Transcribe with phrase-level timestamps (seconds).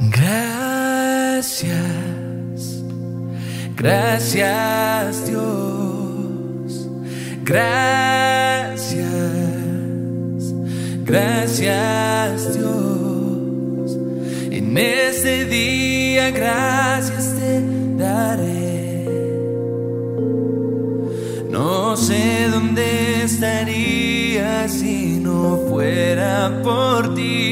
[0.00, 1.72] Gracias,
[3.76, 6.88] gracias Dios,
[7.44, 9.04] gracias,
[11.04, 13.96] gracias Dios.
[14.50, 17.62] En este día gracias te
[17.96, 19.06] daré.
[21.48, 27.44] No sé dónde estaría si no fuera por ti.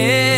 [0.00, 0.29] head.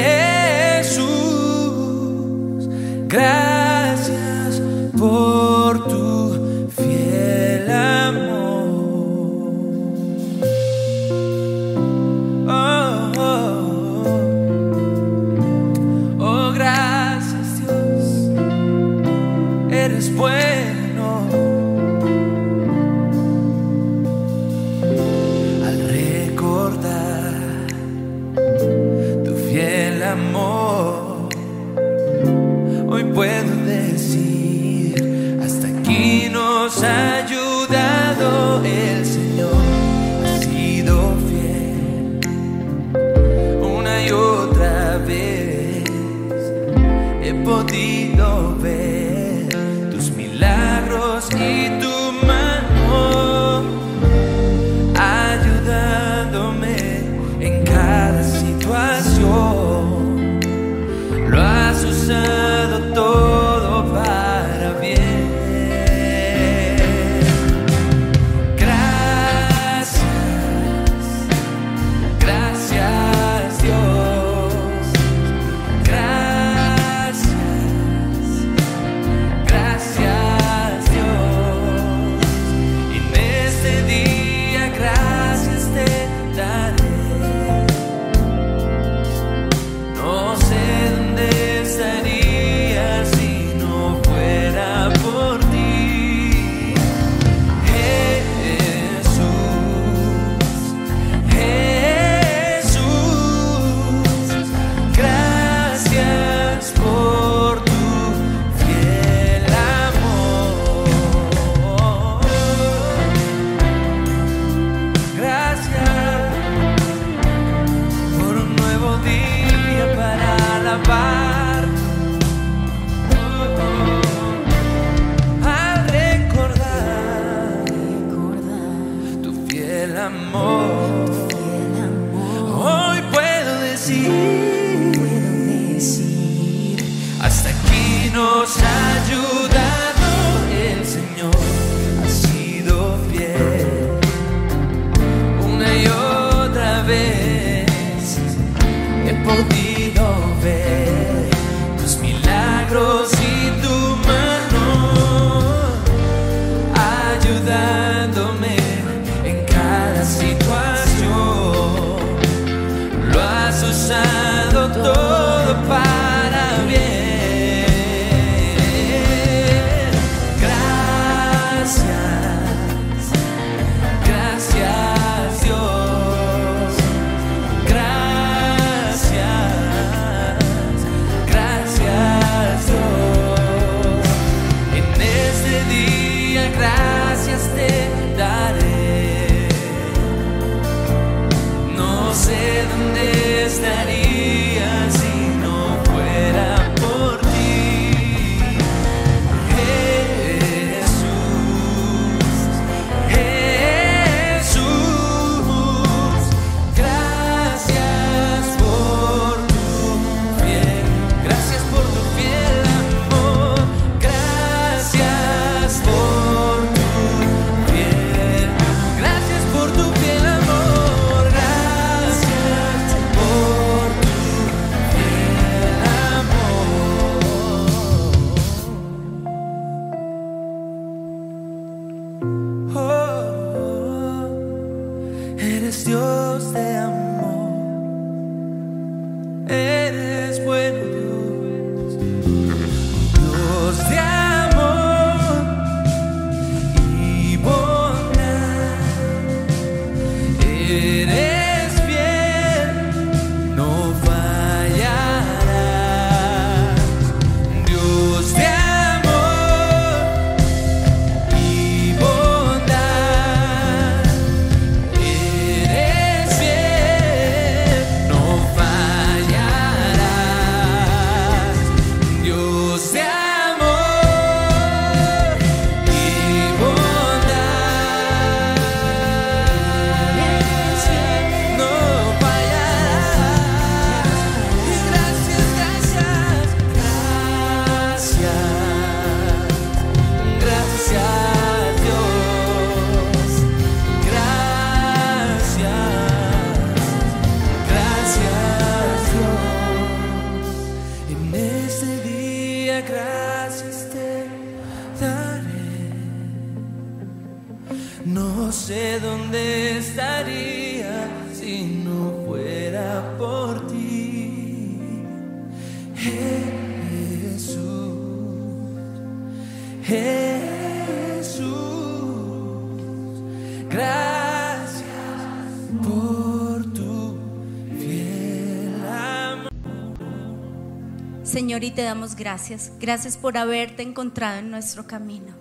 [331.65, 332.73] Y te damos gracias.
[332.81, 335.33] Gracias por haberte encontrado en nuestro camino.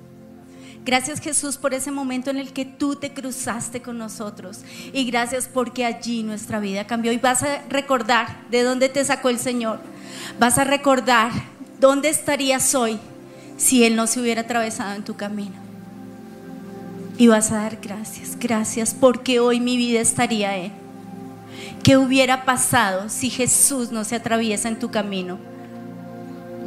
[0.85, 4.61] Gracias Jesús por ese momento en el que tú te cruzaste con nosotros.
[4.93, 7.11] Y gracias porque allí nuestra vida cambió.
[7.11, 9.79] Y vas a recordar de dónde te sacó el Señor.
[10.39, 11.31] Vas a recordar
[11.79, 12.99] dónde estarías hoy
[13.57, 15.55] si Él no se hubiera atravesado en tu camino.
[17.17, 18.37] Y vas a dar gracias.
[18.39, 20.71] Gracias porque hoy mi vida estaría en.
[21.83, 25.50] ¿Qué hubiera pasado si Jesús no se atraviesa en tu camino?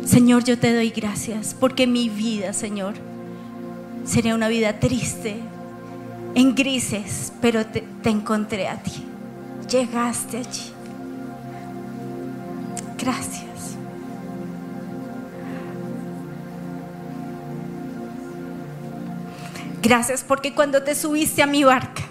[0.07, 2.95] Señor, yo te doy gracias porque mi vida, Señor,
[4.05, 5.37] sería una vida triste,
[6.35, 9.05] en grises, pero te, encontré a ti.
[9.71, 10.73] Llegaste allí.
[12.99, 13.45] Gracias.
[19.83, 22.03] Gracias porque cuando te subiste a mi barca,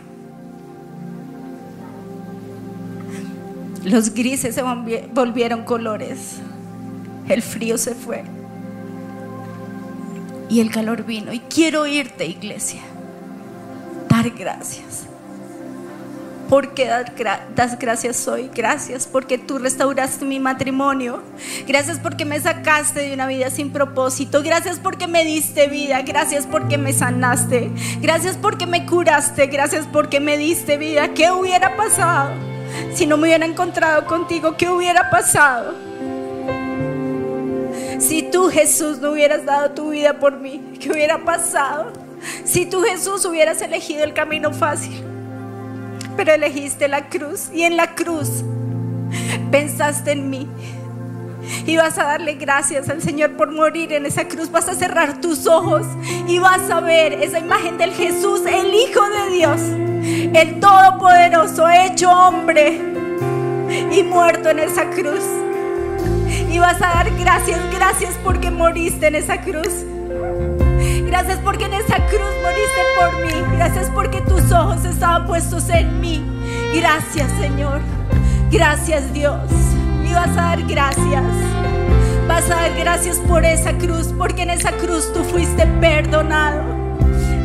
[3.83, 6.37] los grises se volvi- volvieron colores,
[7.27, 8.23] el frío se fue
[10.53, 11.33] y el calor vino.
[11.33, 12.81] Y quiero irte, iglesia,
[14.07, 15.05] dar gracias.
[16.49, 16.87] Porque
[17.55, 18.51] das gracias hoy.
[18.53, 21.23] Gracias porque tú restauraste mi matrimonio.
[21.67, 24.43] Gracias porque me sacaste de una vida sin propósito.
[24.43, 26.03] Gracias porque me diste vida.
[26.03, 27.71] Gracias porque me sanaste.
[28.01, 29.47] Gracias porque me curaste.
[29.47, 31.13] Gracias porque me diste vida.
[31.15, 32.33] ¿Qué hubiera pasado
[32.93, 34.55] si no me hubiera encontrado contigo?
[34.55, 35.92] ¿Qué hubiera pasado?
[38.03, 41.93] Si tú Jesús no hubieras dado tu vida por mí, ¿qué hubiera pasado?
[42.43, 45.01] Si tú Jesús hubieras elegido el camino fácil,
[46.17, 48.43] pero elegiste la cruz y en la cruz
[49.51, 50.49] pensaste en mí.
[51.65, 54.51] Y vas a darle gracias al Señor por morir en esa cruz.
[54.51, 55.85] Vas a cerrar tus ojos
[56.27, 59.61] y vas a ver esa imagen del Jesús, el Hijo de Dios,
[60.33, 62.81] el Todopoderoso, hecho hombre
[63.91, 65.23] y muerto en esa cruz.
[66.53, 69.83] Y vas a dar gracias, gracias porque moriste en esa cruz.
[71.07, 73.57] Gracias porque en esa cruz moriste por mí.
[73.57, 76.23] Gracias porque tus ojos estaban puestos en mí.
[76.75, 77.81] Gracias Señor.
[78.51, 79.49] Gracias Dios.
[80.07, 81.23] Y vas a dar gracias.
[82.27, 84.13] Vas a dar gracias por esa cruz.
[84.15, 86.61] Porque en esa cruz tú fuiste perdonado,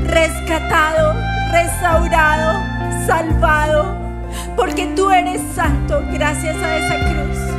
[0.05, 1.15] rescatado,
[1.51, 2.63] restaurado,
[3.07, 3.97] salvado.
[4.55, 7.58] Porque tú eres santo gracias a esa cruz.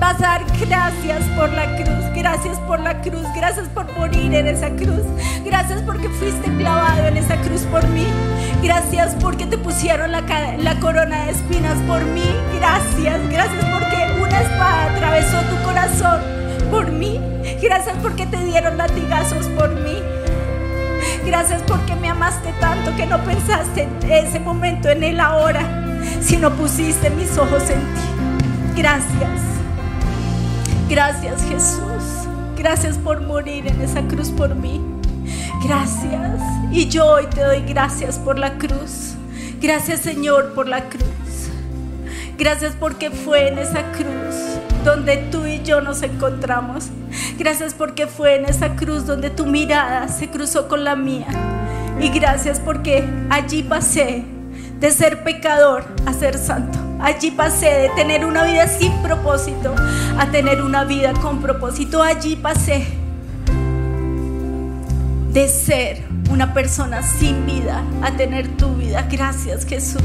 [0.00, 4.70] Vas dar gracias por la cruz, gracias por la cruz, gracias por morir en esa
[4.70, 5.02] cruz,
[5.44, 8.06] gracias porque fuiste clavado en esa cruz por mí,
[8.62, 10.22] gracias porque te pusieron la,
[10.58, 12.24] la corona de espinas por mí,
[12.58, 16.20] gracias, gracias porque una espada atravesó tu corazón
[16.70, 17.20] por mí,
[17.62, 20.02] gracias porque te dieron latigazos por mí,
[21.26, 25.60] gracias porque me amaste tanto que no pensaste en ese momento, en el ahora,
[26.22, 29.59] sino pusiste mis ojos en ti, gracias.
[30.90, 32.26] Gracias Jesús.
[32.56, 34.80] Gracias por morir en esa cruz por mí.
[35.64, 36.42] Gracias.
[36.72, 39.14] Y yo hoy te doy gracias por la cruz.
[39.60, 41.48] Gracias Señor por la cruz.
[42.36, 44.34] Gracias porque fue en esa cruz
[44.84, 46.88] donde tú y yo nos encontramos.
[47.38, 51.28] Gracias porque fue en esa cruz donde tu mirada se cruzó con la mía.
[52.00, 54.24] Y gracias porque allí pasé
[54.80, 56.89] de ser pecador a ser santo.
[57.02, 59.74] Allí pasé de tener una vida sin propósito
[60.18, 62.02] a tener una vida con propósito.
[62.02, 62.86] Allí pasé
[65.32, 69.06] de ser una persona sin vida a tener tu vida.
[69.10, 70.02] Gracias Jesús.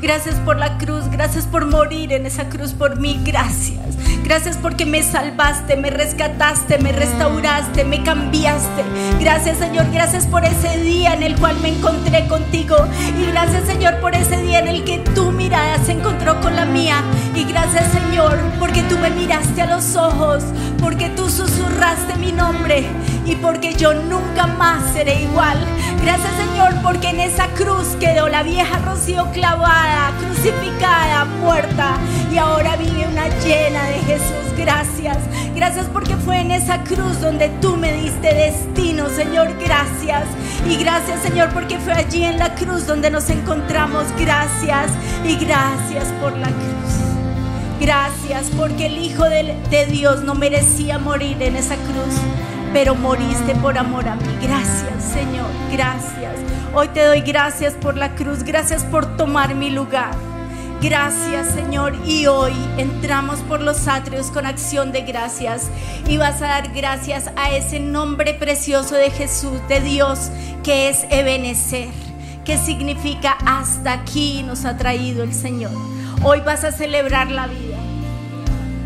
[0.00, 1.08] Gracias por la cruz.
[1.10, 3.20] Gracias por morir en esa cruz por mí.
[3.24, 3.78] Gracias.
[4.24, 8.82] Gracias porque me salvaste, me rescataste, me restauraste, me cambiaste.
[9.20, 9.86] Gracias Señor.
[9.92, 12.76] Gracias por ese día en el cual me encontré contigo.
[13.18, 16.64] Y gracias Señor por ese día en el que tu mirada se encontró con la
[16.64, 17.02] mía.
[17.34, 20.44] Y gracias Señor porque tú me miraste a los ojos,
[20.80, 22.86] porque tú susurraste mi nombre
[23.28, 25.58] y porque yo nunca más seré igual.
[26.02, 31.96] Gracias Señor porque en esa cruz quedó la vieja Rocío clavada, crucificada, muerta
[32.32, 34.56] y ahora vive una llena de Jesús.
[34.56, 35.18] Gracias.
[35.54, 39.54] Gracias porque fue en esa cruz donde tú me diste destino, Señor.
[39.62, 40.24] Gracias.
[40.66, 44.04] Y gracias Señor porque fue allí en la cruz donde nos encontramos.
[44.18, 44.90] Gracias.
[45.24, 47.08] Y gracias por la cruz.
[47.80, 52.14] Gracias porque el Hijo de, de Dios no merecía morir en esa cruz,
[52.78, 54.38] pero moriste por amor a mí.
[54.40, 55.50] Gracias, Señor.
[55.72, 56.36] Gracias.
[56.72, 60.12] Hoy te doy gracias por la cruz, gracias por tomar mi lugar.
[60.80, 65.72] Gracias Señor y hoy entramos por los atrios con acción de gracias
[66.06, 70.30] y vas a dar gracias a ese nombre precioso de Jesús, de Dios,
[70.62, 71.88] que es Ebenecer,
[72.44, 75.72] que significa hasta aquí nos ha traído el Señor.
[76.22, 77.77] Hoy vas a celebrar la vida.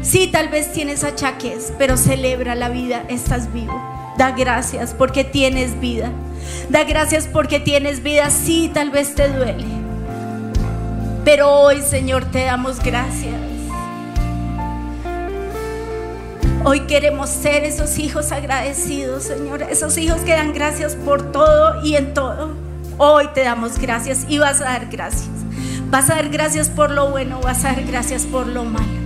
[0.03, 3.81] Sí, tal vez tienes achaques, pero celebra la vida, estás vivo.
[4.19, 6.11] Da gracias porque tienes vida.
[6.69, 8.29] Da gracias porque tienes vida.
[8.31, 9.83] Sí, tal vez te duele
[11.25, 13.35] pero hoy, Señor, te damos gracias.
[16.65, 19.63] Hoy queremos ser esos hijos agradecidos, Señor.
[19.63, 22.51] Esos hijos que dan gracias por todo y en todo.
[22.99, 25.31] Hoy te damos gracias y vas a dar gracias.
[25.91, 29.02] Vas a dar gracias por lo bueno, vas a dar gracias por lo malo.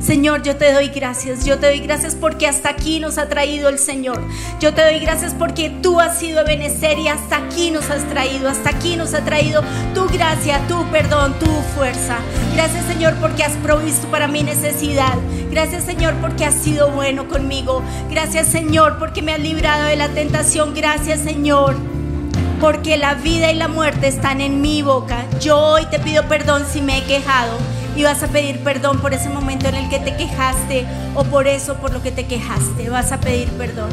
[0.00, 1.44] Señor, yo te doy gracias.
[1.44, 4.20] Yo te doy gracias porque hasta aquí nos ha traído el Señor.
[4.58, 8.48] Yo te doy gracias porque tú has sido benecer y hasta aquí nos has traído.
[8.48, 9.62] Hasta aquí nos ha traído
[9.94, 12.16] tu gracia, tu perdón, tu fuerza.
[12.54, 15.14] Gracias, Señor, porque has provisto para mi necesidad.
[15.50, 17.82] Gracias, Señor, porque has sido bueno conmigo.
[18.10, 20.74] Gracias, Señor, porque me has librado de la tentación.
[20.74, 21.76] Gracias, Señor
[22.60, 25.24] porque la vida y la muerte están en mi boca.
[25.40, 27.56] Yo hoy te pido perdón si me he quejado
[28.00, 31.46] y vas a pedir perdón por ese momento en el que te quejaste o por
[31.46, 32.88] eso por lo que te quejaste.
[32.88, 33.90] Vas a pedir perdón.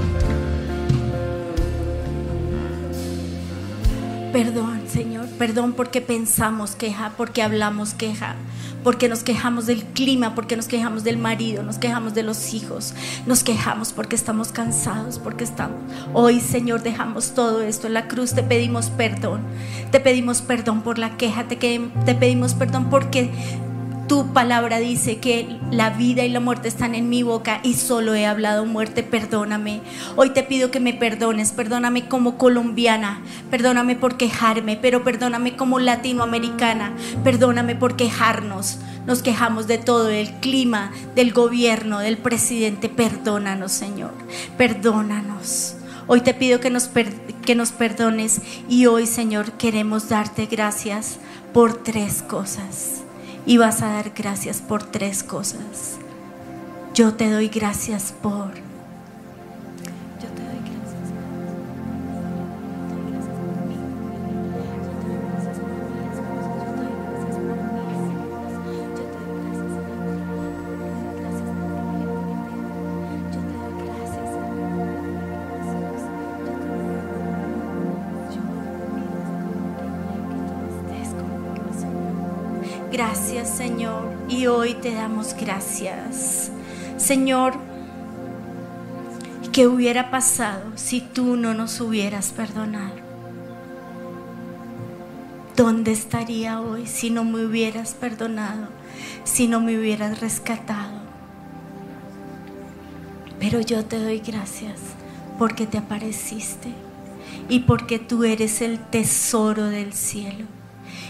[4.31, 5.27] Perdón, Señor.
[5.37, 8.35] Perdón porque pensamos queja, porque hablamos queja,
[8.81, 12.93] porque nos quejamos del clima, porque nos quejamos del marido, nos quejamos de los hijos,
[13.25, 15.77] nos quejamos porque estamos cansados, porque estamos...
[16.13, 19.41] Hoy, Señor, dejamos todo esto en la cruz, te pedimos perdón.
[19.91, 23.31] Te pedimos perdón por la queja, te, te pedimos perdón porque
[24.07, 28.15] tu palabra dice que la vida y la muerte están en mi boca y solo
[28.15, 29.81] he hablado muerte, perdóname.
[30.15, 33.21] Hoy te pido que me perdones, perdóname como colombiana,
[33.51, 38.79] perdóname por quejarme, pero perdóname como latinoamericana, perdóname por quejarnos.
[39.05, 42.89] Nos quejamos de todo, del clima, del gobierno, del presidente.
[42.89, 44.13] Perdónanos, Señor,
[44.57, 45.75] perdónanos.
[46.07, 46.89] Hoy te pido que nos,
[47.45, 51.19] que nos perdones y hoy, Señor, queremos darte gracias
[51.53, 53.03] por tres cosas
[53.47, 55.97] y vas a dar gracias por tres cosas.
[56.93, 58.66] Yo te doy gracias por
[84.29, 86.51] y hoy te damos gracias.
[86.97, 87.53] Señor,
[89.51, 92.95] ¿qué hubiera pasado si tú no nos hubieras perdonado?
[95.55, 98.67] ¿Dónde estaría hoy si no me hubieras perdonado?
[99.23, 100.99] Si no me hubieras rescatado.
[103.39, 104.79] Pero yo te doy gracias
[105.39, 106.69] porque te apareciste
[107.49, 110.45] y porque tú eres el tesoro del cielo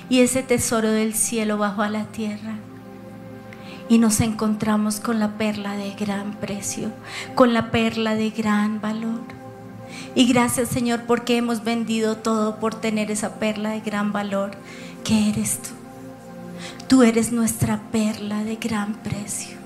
[0.09, 2.55] y ese tesoro del cielo bajó a la tierra.
[3.89, 6.91] Y nos encontramos con la perla de gran precio,
[7.35, 9.21] con la perla de gran valor.
[10.15, 14.51] Y gracias Señor porque hemos vendido todo por tener esa perla de gran valor
[15.03, 15.69] que eres tú.
[16.87, 19.57] Tú eres nuestra perla de gran precio.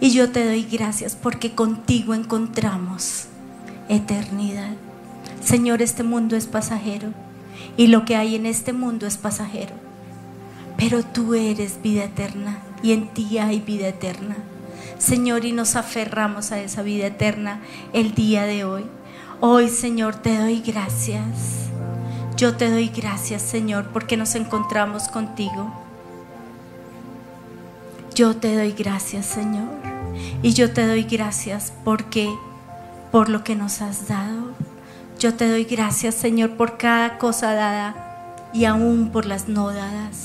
[0.00, 3.26] Y yo te doy gracias porque contigo encontramos
[3.88, 4.74] eternidad.
[5.42, 7.08] Señor, este mundo es pasajero
[7.76, 9.74] y lo que hay en este mundo es pasajero.
[10.76, 14.36] Pero tú eres vida eterna y en ti hay vida eterna.
[14.98, 17.60] Señor, y nos aferramos a esa vida eterna
[17.92, 18.84] el día de hoy.
[19.40, 21.68] Hoy, Señor, te doy gracias.
[22.36, 25.72] Yo te doy gracias, Señor, porque nos encontramos contigo.
[28.14, 29.68] Yo te doy gracias, Señor.
[30.42, 32.28] Y yo te doy gracias porque
[33.12, 34.52] por lo que nos has dado.
[35.18, 40.22] Yo te doy gracias, Señor, por cada cosa dada y aún por las no dadas.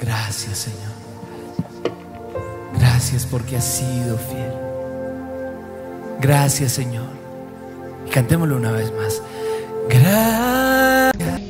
[0.00, 1.00] Gracias, Señor.
[2.78, 4.52] Gracias porque has sido fiel.
[6.20, 7.08] Gracias, Señor.
[8.06, 9.22] Y cantémoslo una vez más.
[9.88, 11.40] Gracias.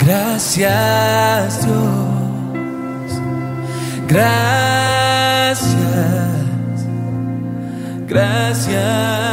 [0.00, 2.06] Gracias, Dios.
[4.08, 5.76] Gracias.
[8.06, 9.25] Gracias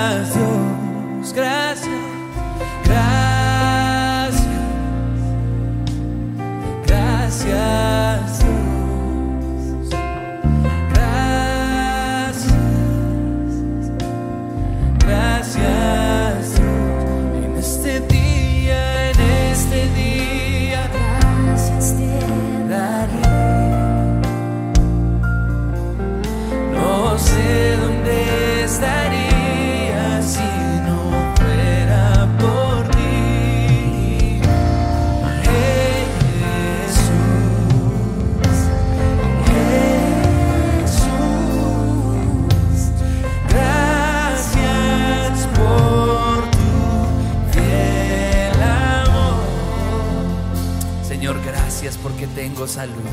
[52.68, 53.04] salud.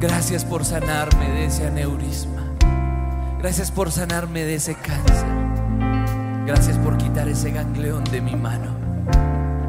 [0.00, 2.44] Gracias por sanarme de ese aneurisma.
[3.38, 5.24] Gracias por sanarme de ese cáncer.
[6.46, 8.76] Gracias por quitar ese gangleón de mi mano.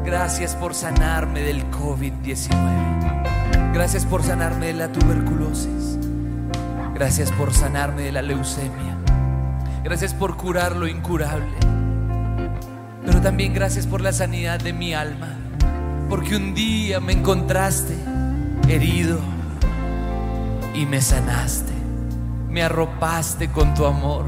[0.04, 3.72] Gracias por sanarme del COVID-19.
[3.72, 5.98] Gracias por sanarme de la tuberculosis.
[6.94, 8.96] Gracias por sanarme de la leucemia.
[9.84, 11.56] Gracias por curar lo incurable.
[13.04, 15.36] Pero también gracias por la sanidad de mi alma.
[16.08, 17.96] Porque un día me encontraste
[18.70, 19.18] herido
[20.74, 21.72] y me sanaste.
[22.50, 24.26] Me arropaste con tu amor.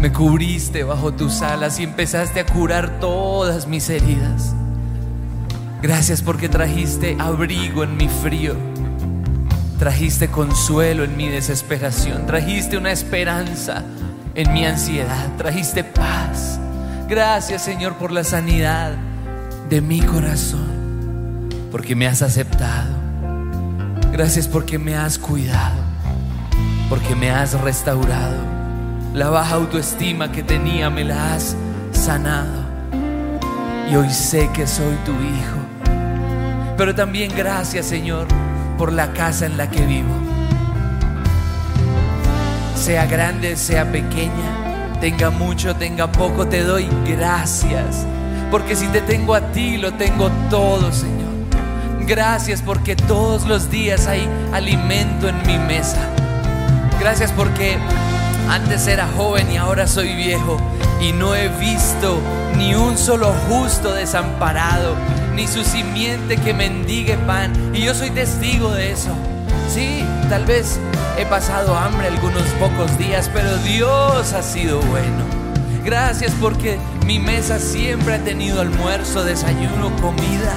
[0.00, 4.54] Me cubriste bajo tus alas y empezaste a curar todas mis heridas.
[5.82, 8.54] Gracias porque trajiste abrigo en mi frío.
[9.78, 12.26] Trajiste consuelo en mi desesperación.
[12.26, 13.84] Trajiste una esperanza
[14.34, 15.36] en mi ansiedad.
[15.36, 16.58] Trajiste paz.
[17.08, 18.92] Gracias Señor por la sanidad
[19.68, 21.48] de mi corazón.
[21.70, 23.07] Porque me has aceptado.
[24.12, 25.76] Gracias porque me has cuidado.
[26.88, 28.36] Porque me has restaurado.
[29.14, 31.54] La baja autoestima que tenía me la has
[31.92, 32.66] sanado.
[33.90, 35.58] Y hoy sé que soy tu hijo.
[36.76, 38.26] Pero también gracias Señor
[38.78, 40.14] por la casa en la que vivo.
[42.76, 48.06] Sea grande, sea pequeña, tenga mucho, tenga poco, te doy gracias.
[48.50, 51.17] Porque si te tengo a ti, lo tengo todo, Señor.
[52.08, 55.98] Gracias porque todos los días hay alimento en mi mesa.
[56.98, 57.76] Gracias porque
[58.48, 60.56] antes era joven y ahora soy viejo
[61.02, 62.18] y no he visto
[62.56, 64.96] ni un solo justo desamparado,
[65.34, 67.52] ni su simiente que mendigue pan.
[67.74, 69.10] Y yo soy testigo de eso.
[69.68, 70.80] Sí, tal vez
[71.18, 75.24] he pasado hambre algunos pocos días, pero Dios ha sido bueno.
[75.84, 80.54] Gracias porque mi mesa siempre ha tenido almuerzo, desayuno, comida.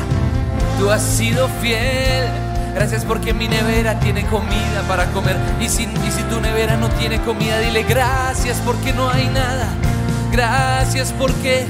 [0.81, 2.27] Tú has sido fiel.
[2.73, 5.37] Gracias porque mi nevera tiene comida para comer.
[5.59, 9.67] Y si, y si tu nevera no tiene comida, dile gracias porque no hay nada.
[10.31, 11.67] Gracias porque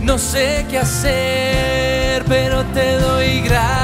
[0.00, 3.74] no sé qué hacer, pero te doy gracias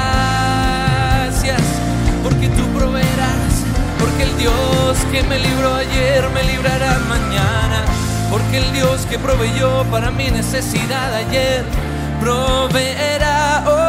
[2.23, 3.53] porque tú proveerás.
[3.99, 7.85] Porque el Dios que me libró ayer me librará mañana.
[8.31, 11.65] Porque el Dios que proveyó para mi necesidad ayer
[12.19, 13.80] proveerá hoy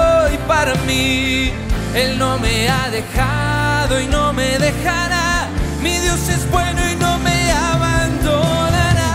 [0.48, 1.52] para mí.
[1.94, 5.48] Él no me ha dejado y no me dejará.
[5.82, 9.08] Mi Dios es bueno y no me abandonará.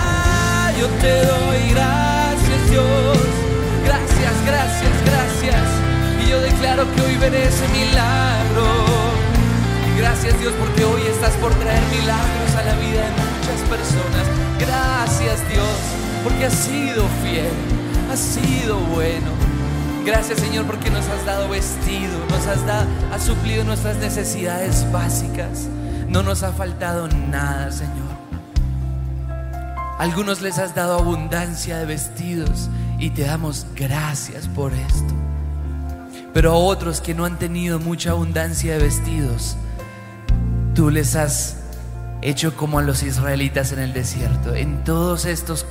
[0.79, 3.17] Yo te doy gracias, Dios.
[3.85, 5.63] Gracias, gracias, gracias.
[6.23, 8.65] Y yo declaro que hoy veré ese milagro.
[9.97, 14.27] Gracias, Dios, porque hoy estás por traer milagros a la vida de muchas personas.
[14.59, 15.77] Gracias, Dios,
[16.23, 17.51] porque has sido fiel,
[18.11, 19.36] has sido bueno.
[20.07, 25.67] Gracias Señor porque nos has dado vestido, nos has, dado, has suplido nuestras necesidades básicas.
[26.07, 28.07] No nos ha faltado nada, Señor.
[29.99, 35.13] algunos les has dado abundancia de vestidos y te damos gracias por esto.
[36.33, 39.57] Pero a otros que no han tenido mucha abundancia de vestidos,
[40.73, 41.57] tú les has
[42.21, 44.55] hecho como a los israelitas en el desierto.
[44.55, 45.65] En todos estos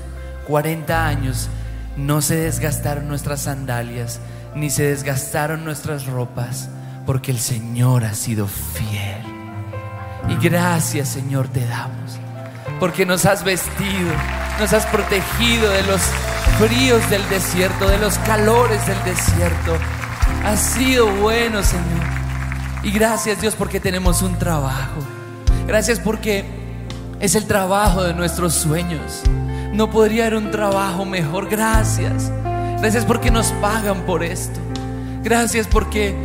[0.46, 1.48] 40 años
[1.96, 4.20] no se desgastaron nuestras sandalias,
[4.54, 6.68] ni se desgastaron nuestras ropas,
[7.06, 9.22] porque el Señor ha sido fiel.
[10.28, 12.18] Y gracias Señor te damos,
[12.80, 14.10] porque nos has vestido,
[14.60, 16.02] nos has protegido de los
[16.58, 19.76] fríos del desierto, de los calores del desierto.
[20.44, 22.06] Has sido bueno Señor.
[22.82, 25.00] Y gracias Dios porque tenemos un trabajo.
[25.66, 26.44] Gracias porque
[27.20, 29.22] es el trabajo de nuestros sueños.
[29.76, 31.50] No podría haber un trabajo mejor.
[31.50, 32.32] Gracias.
[32.80, 34.58] Gracias porque nos pagan por esto.
[35.22, 36.16] Gracias porque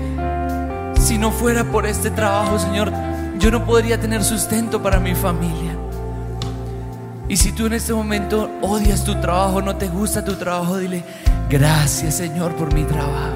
[0.97, 2.93] si no fuera por este trabajo, Señor,
[3.39, 5.75] yo no podría tener sustento para mi familia.
[7.27, 11.03] Y si tú en este momento odias tu trabajo, no te gusta tu trabajo, dile,
[11.49, 13.35] gracias Señor por mi trabajo.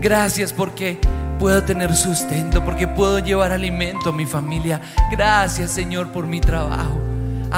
[0.00, 0.98] Gracias porque
[1.38, 4.80] puedo tener sustento, porque puedo llevar alimento a mi familia.
[5.12, 7.07] Gracias Señor por mi trabajo.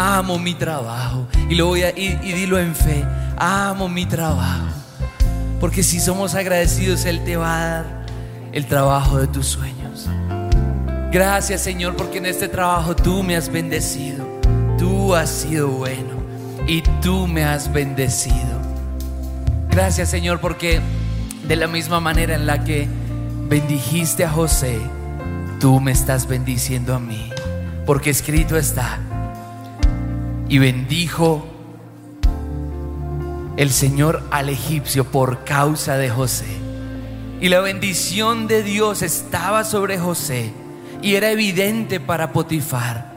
[0.01, 1.27] Amo mi trabajo.
[1.49, 3.05] Y, lo voy a, y, y dilo en fe.
[3.37, 4.67] Amo mi trabajo.
[5.61, 8.07] Porque si somos agradecidos, Él te va a dar
[8.53, 10.09] el trabajo de tus sueños.
[11.13, 14.25] Gracias Señor porque en este trabajo tú me has bendecido.
[14.79, 16.23] Tú has sido bueno
[16.67, 18.61] y tú me has bendecido.
[19.71, 20.81] Gracias Señor porque
[21.47, 22.89] de la misma manera en la que
[23.49, 24.79] bendijiste a José,
[25.59, 27.31] tú me estás bendiciendo a mí.
[27.87, 29.01] Porque escrito está,
[30.51, 31.47] y bendijo
[33.57, 36.49] el Señor al egipcio por causa de José.
[37.41, 40.53] Y la bendición de Dios estaba sobre José
[41.03, 43.13] y era evidente para Potifar.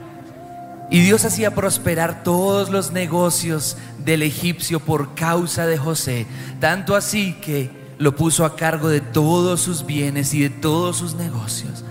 [0.91, 6.27] Y Dios hacía prosperar todos los negocios del egipcio por causa de José,
[6.59, 11.15] tanto así que lo puso a cargo de todos sus bienes y de todos sus
[11.15, 11.83] negocios.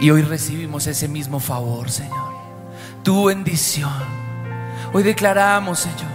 [0.00, 2.30] Y hoy recibimos ese mismo favor, Señor.
[3.02, 4.19] Tu bendición.
[4.92, 6.10] Hoy declaramos, Señor,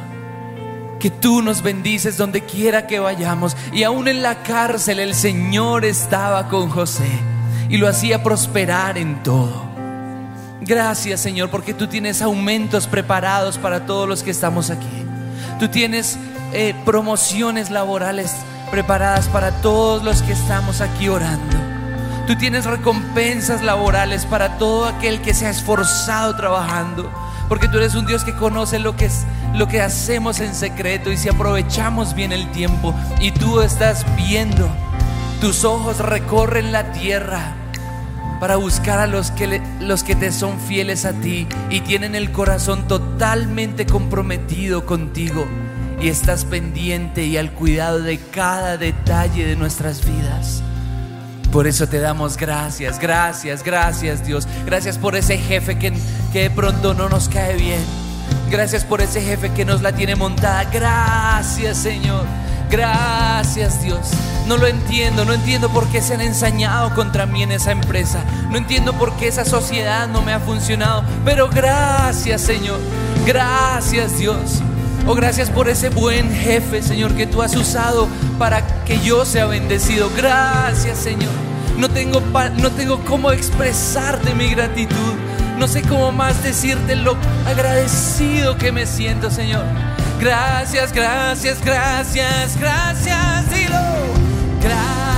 [1.00, 3.56] que tú nos bendices donde quiera que vayamos.
[3.72, 7.08] Y aún en la cárcel el Señor estaba con José
[7.70, 9.64] y lo hacía prosperar en todo.
[10.62, 15.06] Gracias Señor porque tú tienes aumentos preparados para todos los que estamos aquí.
[15.60, 16.18] Tú tienes
[16.54, 18.36] eh, promociones laborales
[18.72, 21.58] preparadas para todos los que estamos aquí orando.
[22.28, 27.12] Tú tienes recompensas laborales para todo aquel que se ha esforzado trabajando.
[27.48, 31.12] Porque tú eres un Dios que conoce lo que, es, lo que hacemos en secreto
[31.12, 34.68] y si aprovechamos bien el tiempo y tú estás viendo,
[35.42, 37.56] tus ojos recorren la tierra
[38.40, 42.32] para buscar a los que, los que te son fieles a ti y tienen el
[42.32, 45.48] corazón totalmente comprometido contigo
[46.02, 50.62] y estás pendiente y al cuidado de cada detalle de nuestras vidas.
[51.52, 54.46] Por eso te damos gracias, gracias, gracias Dios.
[54.66, 55.94] Gracias por ese jefe que,
[56.36, 57.80] que de pronto no nos cae bien.
[58.52, 60.66] Gracias por ese jefe que nos la tiene montada.
[60.66, 62.26] Gracias Señor.
[62.70, 64.10] Gracias Dios.
[64.46, 68.22] No lo entiendo, no entiendo por qué se han ensañado contra mí en esa empresa.
[68.50, 71.06] No entiendo por qué esa sociedad no me ha funcionado.
[71.24, 72.82] Pero gracias Señor.
[73.26, 74.62] Gracias Dios.
[75.08, 79.46] Oh, gracias por ese buen jefe, Señor, que tú has usado para que yo sea
[79.46, 80.12] bendecido.
[80.18, 81.32] Gracias, Señor.
[81.78, 82.22] No tengo,
[82.58, 85.14] no tengo cómo expresarte mi gratitud.
[85.58, 87.16] No sé cómo más decirte lo
[87.46, 89.64] agradecido que me siento, Señor.
[90.20, 93.50] Gracias, gracias, gracias, gracias.
[93.50, 93.80] Dilo.
[94.62, 95.16] Gracias.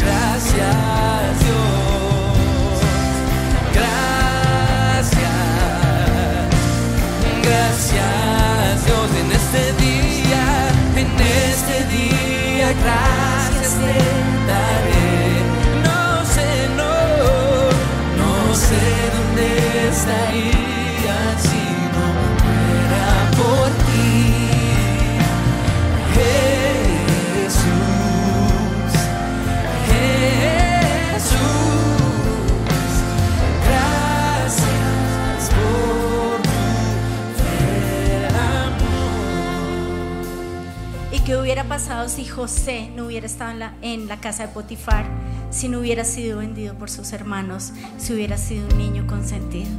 [0.00, 2.80] Gracias, Dios.
[3.74, 5.30] Gracias.
[7.42, 10.44] Gracias, Dios, en este día,
[10.96, 13.92] en este día, gracias te
[14.46, 14.89] daré.
[19.90, 21.62] Estaría si
[21.94, 22.06] no
[22.40, 24.10] fuera por ti.
[27.44, 27.80] Jesús,
[31.10, 31.79] Jesús,
[41.30, 45.04] qué hubiera pasado si José no hubiera estado en la, en la casa de Potifar?
[45.52, 49.70] Si no hubiera sido vendido por sus hermanos, si hubiera sido un niño consentido.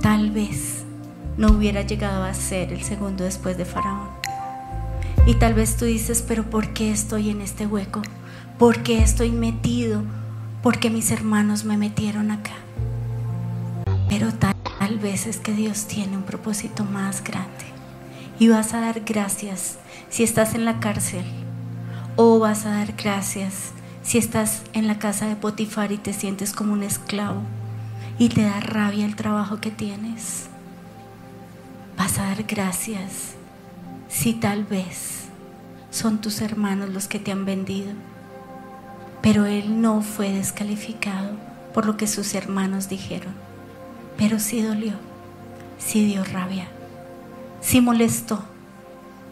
[0.00, 0.84] Tal vez
[1.36, 4.08] no hubiera llegado a ser el segundo después de Faraón.
[5.26, 8.00] Y tal vez tú dices, pero ¿por qué estoy en este hueco?
[8.56, 10.04] ¿Por qué estoy metido?
[10.62, 12.54] ¿Por qué mis hermanos me metieron acá?
[14.08, 17.64] Pero tal, tal vez es que Dios tiene un propósito más grande.
[18.38, 21.24] Y vas a dar gracias si estás en la cárcel.
[22.16, 26.52] O vas a dar gracias si estás en la casa de Potifar y te sientes
[26.52, 27.42] como un esclavo
[28.18, 30.48] y te da rabia el trabajo que tienes.
[31.96, 33.34] Vas a dar gracias
[34.08, 35.24] si tal vez
[35.90, 37.92] son tus hermanos los que te han vendido,
[39.22, 41.30] pero él no fue descalificado
[41.72, 43.32] por lo que sus hermanos dijeron,
[44.16, 44.94] pero sí dolió,
[45.78, 46.68] sí dio rabia,
[47.60, 48.42] sí molestó.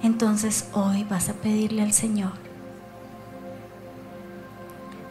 [0.03, 2.33] Entonces hoy vas a pedirle al Señor,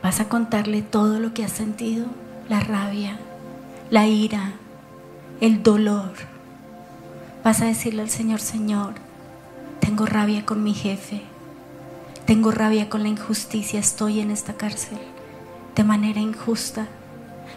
[0.01, 2.05] vas a contarle todo lo que has sentido,
[2.47, 3.19] la rabia,
[3.89, 4.53] la ira,
[5.41, 6.13] el dolor.
[7.43, 8.93] Vas a decirle al Señor, Señor,
[9.79, 11.21] tengo rabia con mi jefe,
[12.25, 14.97] tengo rabia con la injusticia, estoy en esta cárcel.
[15.75, 16.87] De manera injusta,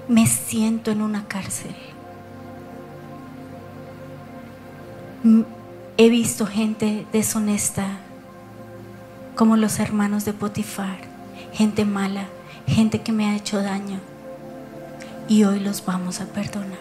[0.08, 1.74] me siento en una cárcel.
[6.02, 7.98] He visto gente deshonesta,
[9.36, 10.96] como los hermanos de Potifar,
[11.52, 12.24] gente mala,
[12.66, 14.00] gente que me ha hecho daño,
[15.28, 16.78] y hoy los vamos a perdonar.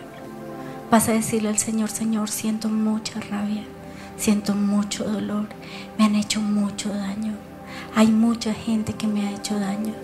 [0.90, 3.66] Vas a decirle al Señor, Señor, siento mucha rabia,
[4.16, 5.50] siento mucho dolor,
[5.98, 7.34] me han hecho mucho daño.
[7.98, 9.96] Hay mucha gente que me ha hecho daño.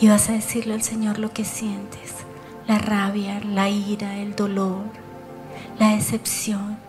[0.00, 2.14] Y vas a decirle al Señor lo que sientes,
[2.66, 4.84] la rabia, la ira, el dolor,
[5.78, 6.88] la decepción.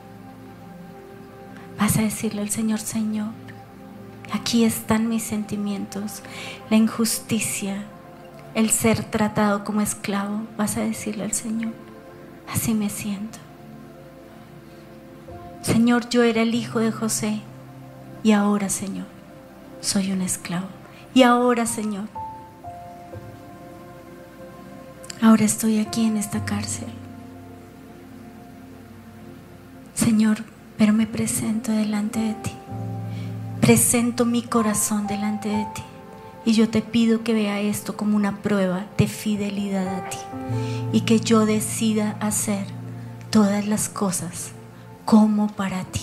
[1.82, 3.30] Vas a decirle al Señor, Señor,
[4.32, 6.22] aquí están mis sentimientos,
[6.70, 7.86] la injusticia,
[8.54, 10.44] el ser tratado como esclavo.
[10.60, 11.74] Vas a decirle al Señor,
[12.54, 13.40] así me siento.
[15.64, 17.42] Señor, yo era el hijo de José,
[18.22, 19.08] Y ahora, Señor,
[19.82, 20.68] soy un esclavo.
[21.16, 22.06] Y ahora, Señor,
[25.20, 26.90] ahora estoy aquí en esta cárcel.
[29.96, 30.51] Señor,
[30.82, 32.52] pero me presento delante de ti.
[33.60, 35.84] Presento mi corazón delante de ti.
[36.44, 40.18] Y yo te pido que vea esto como una prueba de fidelidad a ti.
[40.92, 42.66] Y que yo decida hacer
[43.30, 44.54] todas las cosas
[45.06, 46.02] como para ti.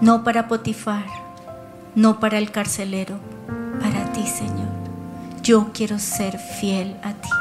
[0.00, 1.06] No para Potifar,
[1.96, 3.18] no para el carcelero,
[3.80, 4.68] para ti, Señor.
[5.42, 7.39] Yo quiero ser fiel a ti.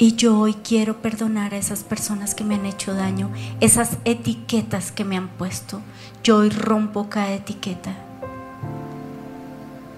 [0.00, 4.92] Y yo hoy quiero perdonar a esas personas que me han hecho daño, esas etiquetas
[4.92, 5.82] que me han puesto.
[6.24, 7.94] Yo hoy rompo cada etiqueta.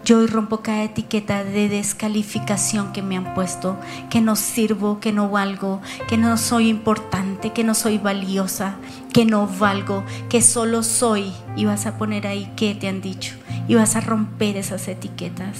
[0.05, 3.79] Yo hoy rompo cada etiqueta de descalificación que me han puesto,
[4.11, 8.75] que no sirvo, que no valgo, que no soy importante, que no soy valiosa,
[9.12, 11.33] que no valgo, que solo soy.
[11.55, 13.37] Y vas a poner ahí qué te han dicho.
[13.69, 15.59] Y vas a romper esas etiquetas.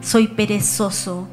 [0.00, 1.28] Soy perezoso,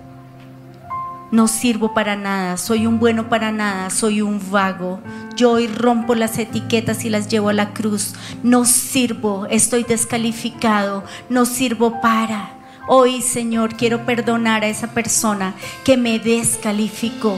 [1.35, 5.01] no sirvo para nada, soy un bueno para nada, soy un vago.
[5.35, 8.13] Yo hoy rompo las etiquetas y las llevo a la cruz.
[8.41, 12.53] No sirvo, estoy descalificado, no sirvo para.
[12.87, 17.37] Hoy, Señor, quiero perdonar a esa persona que me descalificó.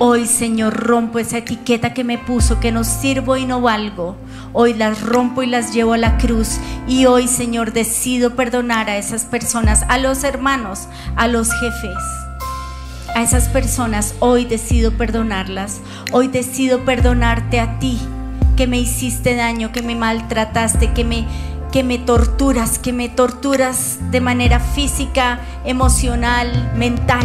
[0.00, 4.16] Hoy, Señor, rompo esa etiqueta que me puso, que no sirvo y no valgo.
[4.52, 6.58] Hoy las rompo y las llevo a la cruz.
[6.88, 12.25] Y hoy, Señor, decido perdonar a esas personas, a los hermanos, a los jefes
[13.16, 15.80] a esas personas, hoy decido perdonarlas.
[16.12, 17.98] Hoy decido perdonarte a ti,
[18.58, 21.26] que me hiciste daño, que me maltrataste, que me,
[21.72, 27.24] que me torturas, que me torturas de manera física, emocional, mental.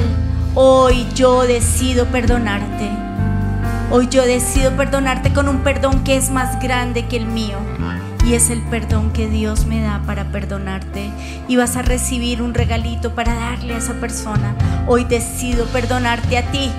[0.56, 2.90] Hoy yo decido perdonarte.
[3.92, 7.58] Hoy yo decido perdonarte con un perdón que es más grande que el mío
[8.26, 11.10] y es el perdón que Dios me da para perdonarte
[11.48, 14.56] y vas a recibir un regalito para darle a esa persona.
[14.88, 16.72] Hoy decido perdonarte a ti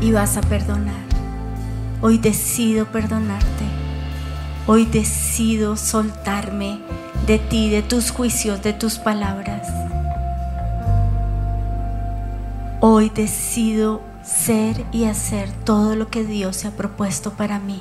[0.00, 1.02] y vas a perdonar.
[2.00, 3.64] Hoy decido perdonarte.
[4.66, 6.80] Hoy decido soltarme
[7.26, 9.68] de ti, de tus juicios, de tus palabras.
[12.80, 17.80] Hoy decido ser y hacer todo lo que Dios se ha propuesto para mí.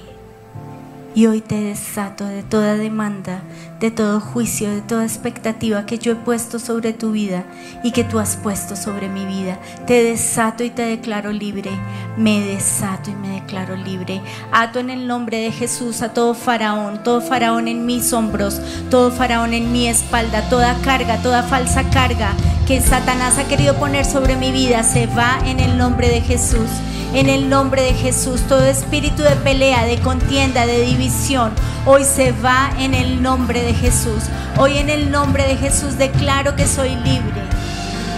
[1.14, 3.42] Y hoy te desato de toda demanda,
[3.82, 7.44] de todo juicio, de toda expectativa que yo he puesto sobre tu vida
[7.84, 9.60] y que tú has puesto sobre mi vida.
[9.86, 11.72] Te desato y te declaro libre.
[12.18, 14.22] Me desato y me declaro libre.
[14.54, 19.12] Ato en el nombre de Jesús a todo faraón, todo faraón en mis hombros, todo
[19.12, 22.34] faraón en mi espalda, toda carga, toda falsa carga
[22.68, 26.70] que Satanás ha querido poner sobre mi vida se va en el nombre de Jesús.
[27.14, 31.52] En el nombre de Jesús, todo espíritu de pelea, de contienda, de división,
[31.86, 34.24] hoy se va en el nombre de Jesús.
[34.58, 37.42] Hoy en el nombre de Jesús declaro que soy libre.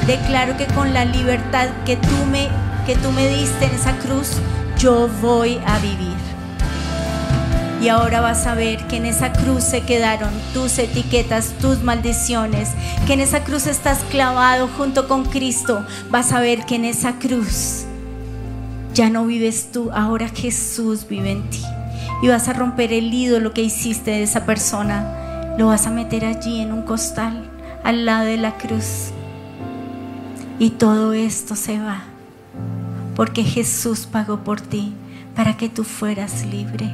[0.06, 2.50] Declaro que con la libertad que tú me,
[2.86, 4.34] que tú me diste en esa cruz,
[4.78, 6.16] yo voy a vivir.
[7.82, 12.70] Y ahora vas a ver que en esa cruz se quedaron tus etiquetas, tus maldiciones,
[13.08, 15.84] que en esa cruz estás clavado junto con Cristo.
[16.12, 17.88] Vas a ver que en esa cruz
[18.94, 21.64] ya no vives tú, ahora Jesús vive en ti.
[22.22, 25.56] Y vas a romper el ídolo que hiciste de esa persona.
[25.58, 27.50] Lo vas a meter allí en un costal,
[27.84, 29.12] al lado de la cruz.
[30.60, 32.04] Y todo esto se va.
[33.16, 34.94] Porque Jesús pagó por ti
[35.36, 36.90] para que tú fueras libre.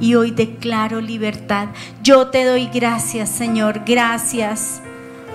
[0.00, 1.68] Y hoy declaro libertad.
[2.02, 3.82] Yo te doy gracias, Señor.
[3.84, 4.80] Gracias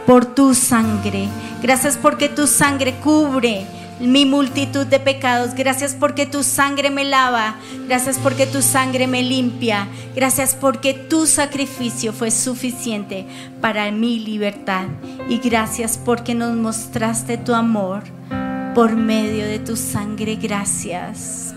[0.07, 1.27] por tu sangre.
[1.61, 3.67] Gracias porque tu sangre cubre
[3.99, 5.53] mi multitud de pecados.
[5.55, 7.55] Gracias porque tu sangre me lava.
[7.87, 9.87] Gracias porque tu sangre me limpia.
[10.15, 13.25] Gracias porque tu sacrificio fue suficiente
[13.61, 14.85] para mi libertad.
[15.29, 18.03] Y gracias porque nos mostraste tu amor
[18.73, 20.35] por medio de tu sangre.
[20.35, 21.53] Gracias.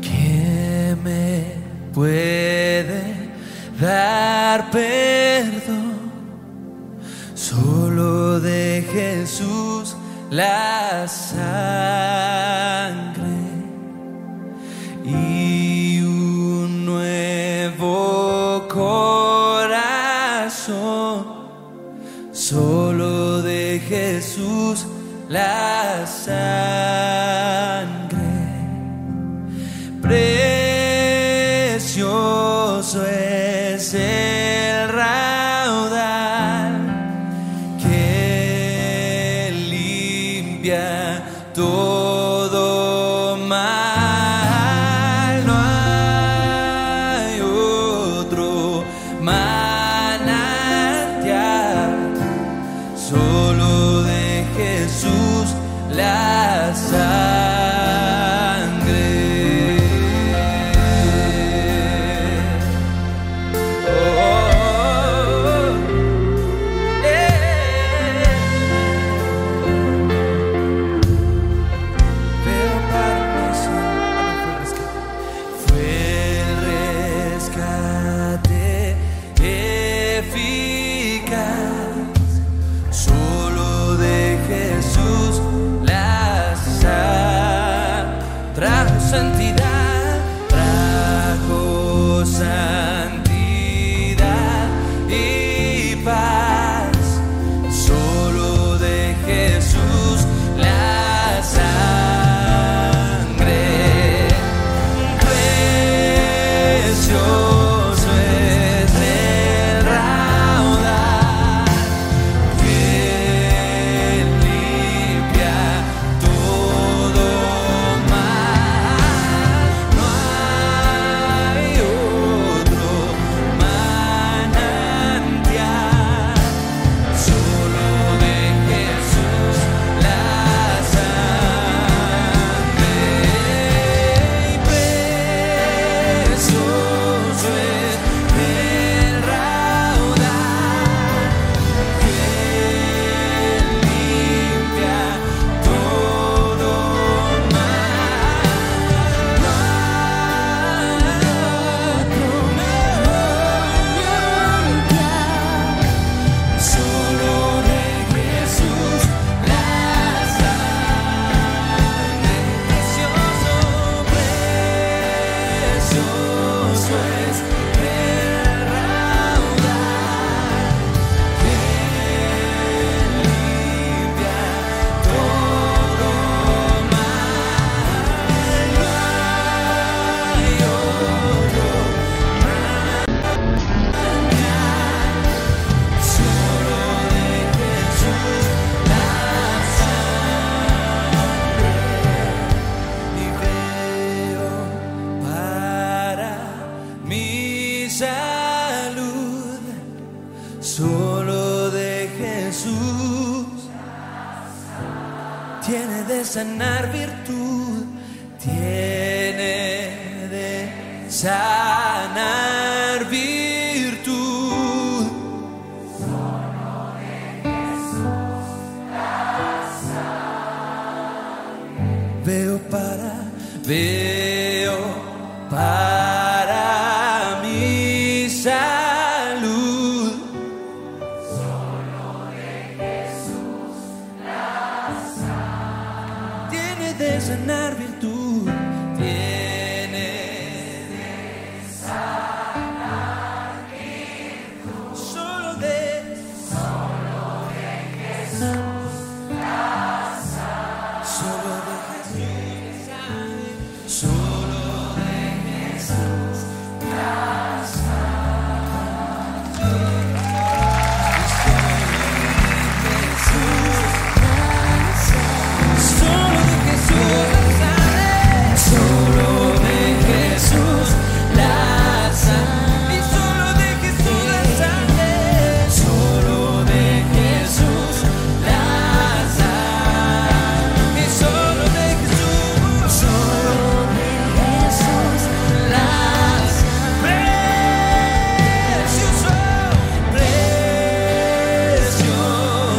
[0.00, 1.44] ¿Qué me
[1.92, 3.30] puede
[3.80, 5.96] dar perdón?
[7.34, 9.94] Solo de Jesús
[10.30, 12.16] la sangre
[15.04, 19.66] y un nuevo corazón,
[22.32, 24.86] solo de Jesús
[25.28, 26.66] la sangre.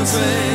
[0.07, 0.46] Precioso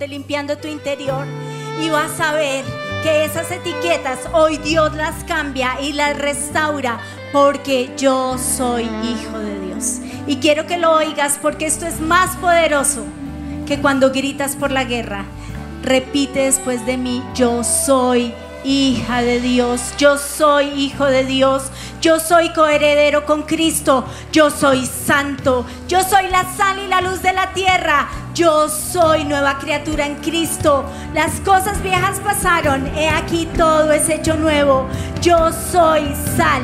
[0.00, 1.26] limpiando tu interior.
[1.80, 2.64] Y vas a ver
[3.02, 6.98] que esas etiquetas hoy Dios las cambia y las restaura
[7.32, 9.98] porque yo soy hijo de Dios.
[10.26, 13.04] Y quiero que lo oigas porque esto es más poderoso
[13.66, 15.24] que cuando gritas por la guerra.
[15.82, 18.32] Repite después de mí, yo soy
[18.64, 21.64] hija de Dios, yo soy hijo de Dios,
[22.00, 27.20] yo soy coheredero con Cristo, yo soy santo, yo soy la sal y la luz
[27.20, 30.84] de la tierra, yo soy nueva criatura en Cristo.
[31.14, 34.88] Las cosas viejas pasaron, he aquí todo es hecho nuevo.
[35.22, 36.62] Yo soy sal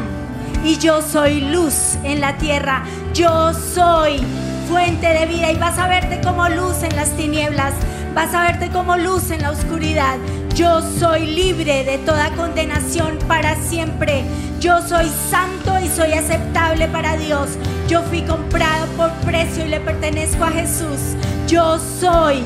[0.64, 2.84] y yo soy luz en la tierra.
[3.14, 4.20] Yo soy
[4.68, 7.72] fuente de vida y vas a verte como luz en las tinieblas.
[8.14, 10.16] Vas a verte como luz en la oscuridad.
[10.56, 14.24] Yo soy libre de toda condenación para siempre.
[14.58, 17.50] Yo soy santo y soy aceptable para Dios.
[17.88, 21.16] Yo fui comprado por precio y le pertenezco a Jesús.
[21.50, 22.44] Yo soy.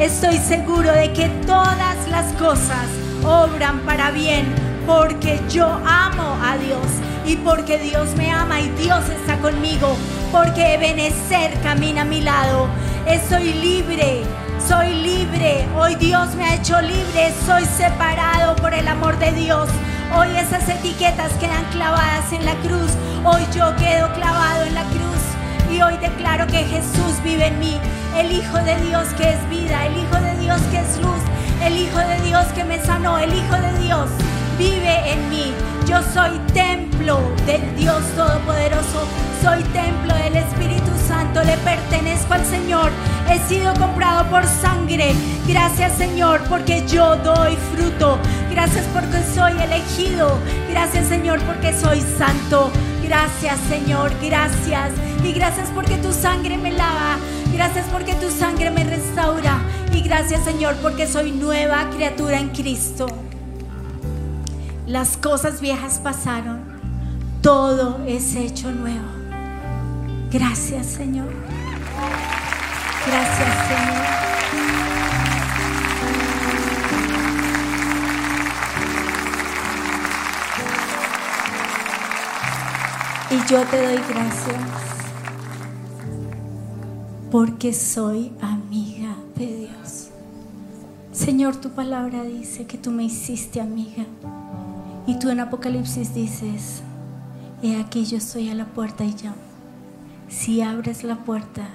[0.00, 2.88] Estoy seguro de que todas las cosas
[3.24, 4.52] obran para bien
[4.88, 6.84] porque yo amo a Dios
[7.24, 9.96] y porque Dios me ama y Dios está conmigo,
[10.32, 12.66] porque Ebenezer camina a mi lado.
[13.06, 14.24] Estoy libre
[14.68, 19.68] soy libre, hoy Dios me ha hecho libre, soy separado por el amor de Dios.
[20.16, 22.90] Hoy esas etiquetas quedan clavadas en la cruz,
[23.24, 25.13] hoy yo quedo clavado en la cruz
[25.74, 27.80] y declaro que Jesús vive en mí,
[28.16, 31.20] el Hijo de Dios que es vida, el Hijo de Dios que es luz,
[31.64, 34.08] el Hijo de Dios que me sanó, el Hijo de Dios
[34.56, 35.52] vive en mí.
[35.88, 39.02] Yo soy templo del Dios Todopoderoso,
[39.42, 42.90] soy templo del Espíritu Santo, le pertenezco al Señor,
[43.28, 45.12] he sido comprado por sangre.
[45.48, 48.18] Gracias Señor porque yo doy fruto.
[48.48, 50.38] Gracias porque soy elegido.
[50.70, 52.70] Gracias Señor porque soy santo.
[53.06, 54.92] Gracias Señor, gracias.
[55.22, 57.18] Y gracias porque tu sangre me lava.
[57.52, 59.58] Gracias porque tu sangre me restaura.
[59.92, 63.06] Y gracias Señor porque soy nueva criatura en Cristo.
[64.86, 66.62] Las cosas viejas pasaron.
[67.42, 69.06] Todo es hecho nuevo.
[70.30, 71.28] Gracias Señor.
[73.06, 74.23] Gracias Señor.
[83.30, 84.84] Y yo te doy gracias
[87.30, 90.10] porque soy amiga de Dios.
[91.10, 94.04] Señor, tu palabra dice que tú me hiciste amiga.
[95.06, 96.82] Y tú en Apocalipsis dices,
[97.62, 99.36] he aquí yo estoy a la puerta y llamo.
[100.28, 101.68] Si abres la puerta,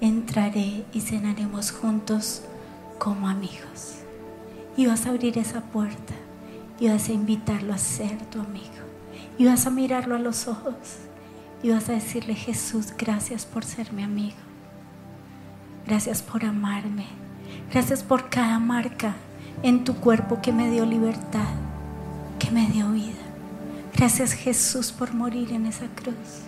[0.00, 2.42] entraré y cenaremos juntos
[2.98, 4.00] como amigos.
[4.76, 6.14] Y vas a abrir esa puerta
[6.78, 8.75] y vas a invitarlo a ser tu amigo.
[9.38, 10.74] Y vas a mirarlo a los ojos
[11.62, 14.36] y vas a decirle, Jesús, gracias por ser mi amigo.
[15.86, 17.06] Gracias por amarme.
[17.70, 19.14] Gracias por cada marca
[19.62, 21.48] en tu cuerpo que me dio libertad
[22.38, 23.14] que me dio vida.
[23.94, 26.44] Gracias Jesús por morir en esa cruz.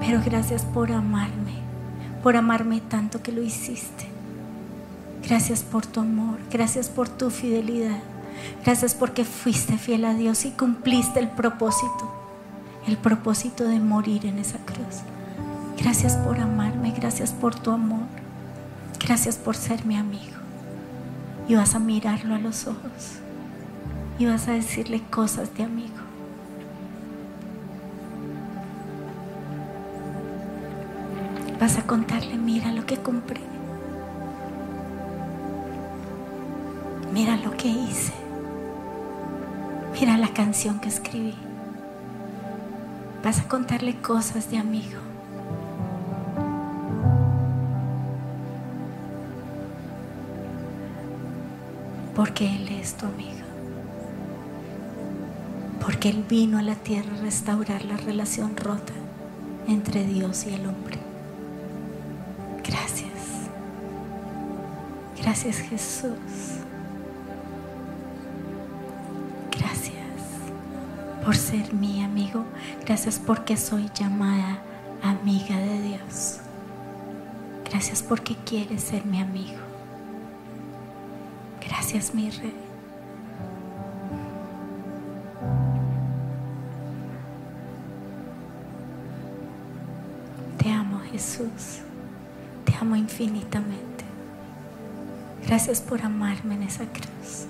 [0.00, 1.58] Pero gracias por amarme,
[2.22, 4.06] por amarme tanto que lo hiciste.
[5.26, 8.00] Gracias por tu amor, gracias por tu fidelidad.
[8.64, 12.12] Gracias porque fuiste fiel a Dios y cumpliste el propósito,
[12.86, 15.02] el propósito de morir en esa cruz.
[15.78, 18.06] Gracias por amarme, gracias por tu amor.
[19.04, 20.36] Gracias por ser mi amigo.
[21.46, 23.18] Y vas a mirarlo a los ojos
[24.18, 25.94] y vas a decirle cosas de amigo.
[31.60, 33.40] Vas a contarle, mira lo que compré.
[37.12, 38.23] Mira lo que hice.
[39.94, 41.34] Mira la canción que escribí.
[43.22, 45.00] Vas a contarle cosas de amigo.
[52.14, 53.44] Porque Él es tu amigo
[55.84, 58.94] porque Él vino a la tierra a restaurar la relación rota
[59.68, 60.98] entre Dios y el hombre.
[62.66, 63.10] Gracias.
[65.20, 66.53] Gracias Jesús.
[71.34, 72.44] Por ser mi amigo.
[72.86, 74.62] Gracias porque soy llamada
[75.02, 76.38] amiga de Dios.
[77.68, 79.58] Gracias porque quieres ser mi amigo.
[81.60, 82.54] Gracias mi rey.
[91.10, 91.78] Jesús,
[92.64, 94.04] te amo infinitamente.
[95.46, 97.46] Gracias por amarme en esa cruz.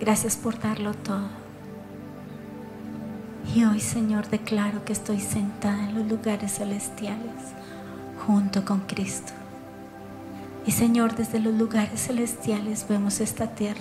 [0.00, 1.47] Gracias por darlo todo.
[3.58, 7.34] Y hoy, Señor, declaro que estoy sentada en los lugares celestiales
[8.24, 9.32] junto con Cristo.
[10.64, 13.80] Y Señor, desde los lugares celestiales vemos esta tierra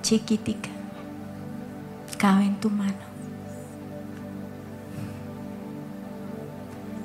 [0.00, 0.70] chiquitica.
[2.16, 2.94] Cabe en tu mano.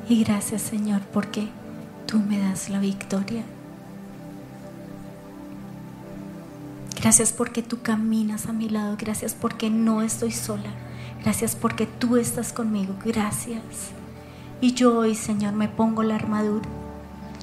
[0.08, 1.50] Y gracias Señor porque
[2.06, 3.44] tú me das la victoria.
[7.02, 8.96] Gracias porque tú caminas a mi lado.
[8.98, 10.72] Gracias porque no estoy sola.
[11.24, 12.96] Gracias porque tú estás conmigo.
[13.04, 13.62] Gracias.
[14.62, 16.68] Y yo hoy, Señor, me pongo la armadura.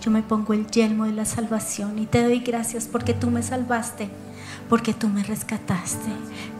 [0.01, 3.43] Yo me pongo el yelmo de la salvación y te doy gracias porque tú me
[3.43, 4.09] salvaste,
[4.68, 6.11] porque tú me rescataste.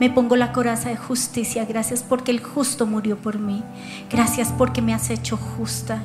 [0.00, 1.64] Me pongo la coraza de justicia.
[1.64, 3.62] Gracias porque el justo murió por mí.
[4.10, 6.02] Gracias porque me has hecho justa.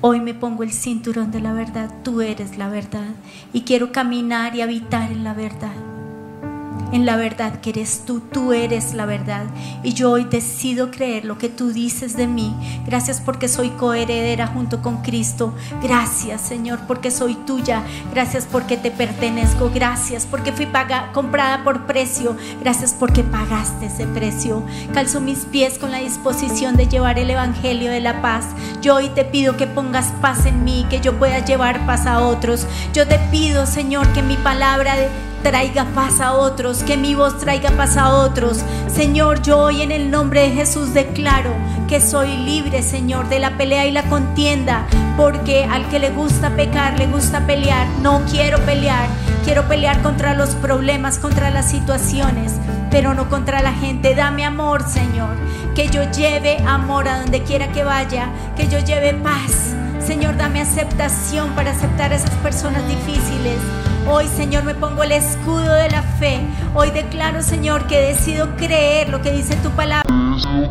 [0.00, 1.90] Hoy me pongo el cinturón de la verdad.
[2.02, 3.14] Tú eres la verdad
[3.52, 5.95] y quiero caminar y habitar en la verdad
[6.92, 9.46] en la verdad que eres tú, tú eres la verdad.
[9.82, 12.54] Y yo hoy decido creer lo que tú dices de mí.
[12.86, 15.54] Gracias porque soy coheredera junto con Cristo.
[15.82, 17.82] Gracias Señor porque soy tuya.
[18.12, 19.70] Gracias porque te pertenezco.
[19.74, 20.68] Gracias porque fui
[21.12, 22.36] comprada por precio.
[22.60, 24.62] Gracias porque pagaste ese precio.
[24.92, 28.46] Calzo mis pies con la disposición de llevar el Evangelio de la paz.
[28.82, 32.20] Yo hoy te pido que pongas paz en mí, que yo pueda llevar paz a
[32.20, 32.66] otros.
[32.92, 34.94] Yo te pido Señor que mi palabra
[35.42, 38.60] traiga paz a otros, que mi voz traiga paz a otros.
[38.92, 41.52] Señor, yo hoy en el nombre de Jesús declaro
[41.88, 46.50] que soy libre, Señor, de la pelea y la contienda, porque al que le gusta
[46.56, 47.86] pecar, le gusta pelear.
[48.02, 49.08] No quiero pelear,
[49.44, 52.54] quiero pelear contra los problemas, contra las situaciones,
[52.90, 54.14] pero no contra la gente.
[54.14, 55.36] Dame amor, Señor,
[55.74, 59.74] que yo lleve amor a donde quiera que vaya, que yo lleve paz.
[60.04, 63.58] Señor, dame aceptación para aceptar a esas personas difíciles.
[64.08, 66.38] Hoy, Señor, me pongo el escudo de la fe.
[66.74, 70.08] Hoy declaro, Señor, que decido creer lo que dice tu palabra.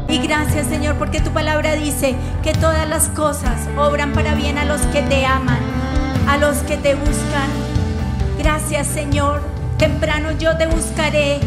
[0.08, 4.64] Y gracias, Señor, porque tu palabra dice que todas las cosas obran para bien a
[4.64, 5.60] los que te aman,
[6.30, 7.50] a los que te buscan.
[8.38, 9.42] Gracias, Señor.
[9.78, 11.42] Temprano yo te buscaré.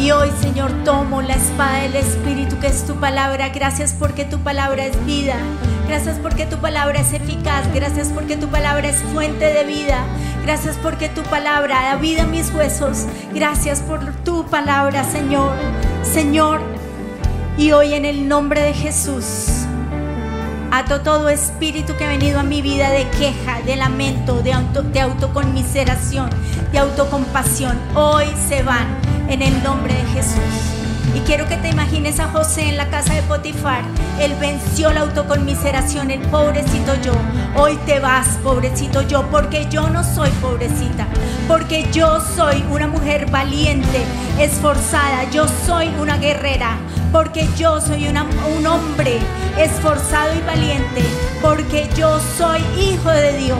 [0.00, 3.50] Y hoy, Señor, tomo la espada del Espíritu, que es tu palabra.
[3.50, 5.36] Gracias porque tu palabra es vida.
[5.86, 7.66] Gracias porque tu palabra es eficaz.
[7.74, 10.04] Gracias porque tu palabra es fuente de vida.
[10.42, 13.06] Gracias porque tu palabra da vida a mis huesos.
[13.34, 15.52] Gracias por tu palabra, Señor.
[16.02, 16.60] Señor,
[17.56, 19.66] y hoy en el nombre de Jesús,
[20.72, 24.56] ato todo espíritu que ha venido a mi vida de queja, de lamento, de,
[24.92, 26.30] de autoconmiseración,
[26.72, 27.78] de autocompasión.
[27.94, 28.86] Hoy se van
[29.28, 30.73] en el nombre de Jesús.
[31.12, 33.82] Y quiero que te imagines a José en la casa de Potifar.
[34.18, 37.12] Él venció la autoconmiseración, el pobrecito yo.
[37.56, 41.06] Hoy te vas, pobrecito yo, porque yo no soy pobrecita.
[41.46, 44.02] Porque yo soy una mujer valiente,
[44.38, 45.30] esforzada.
[45.30, 46.78] Yo soy una guerrera.
[47.12, 49.18] Porque yo soy un hombre
[49.58, 51.02] esforzado y valiente.
[51.42, 53.58] Porque yo soy hijo de Dios.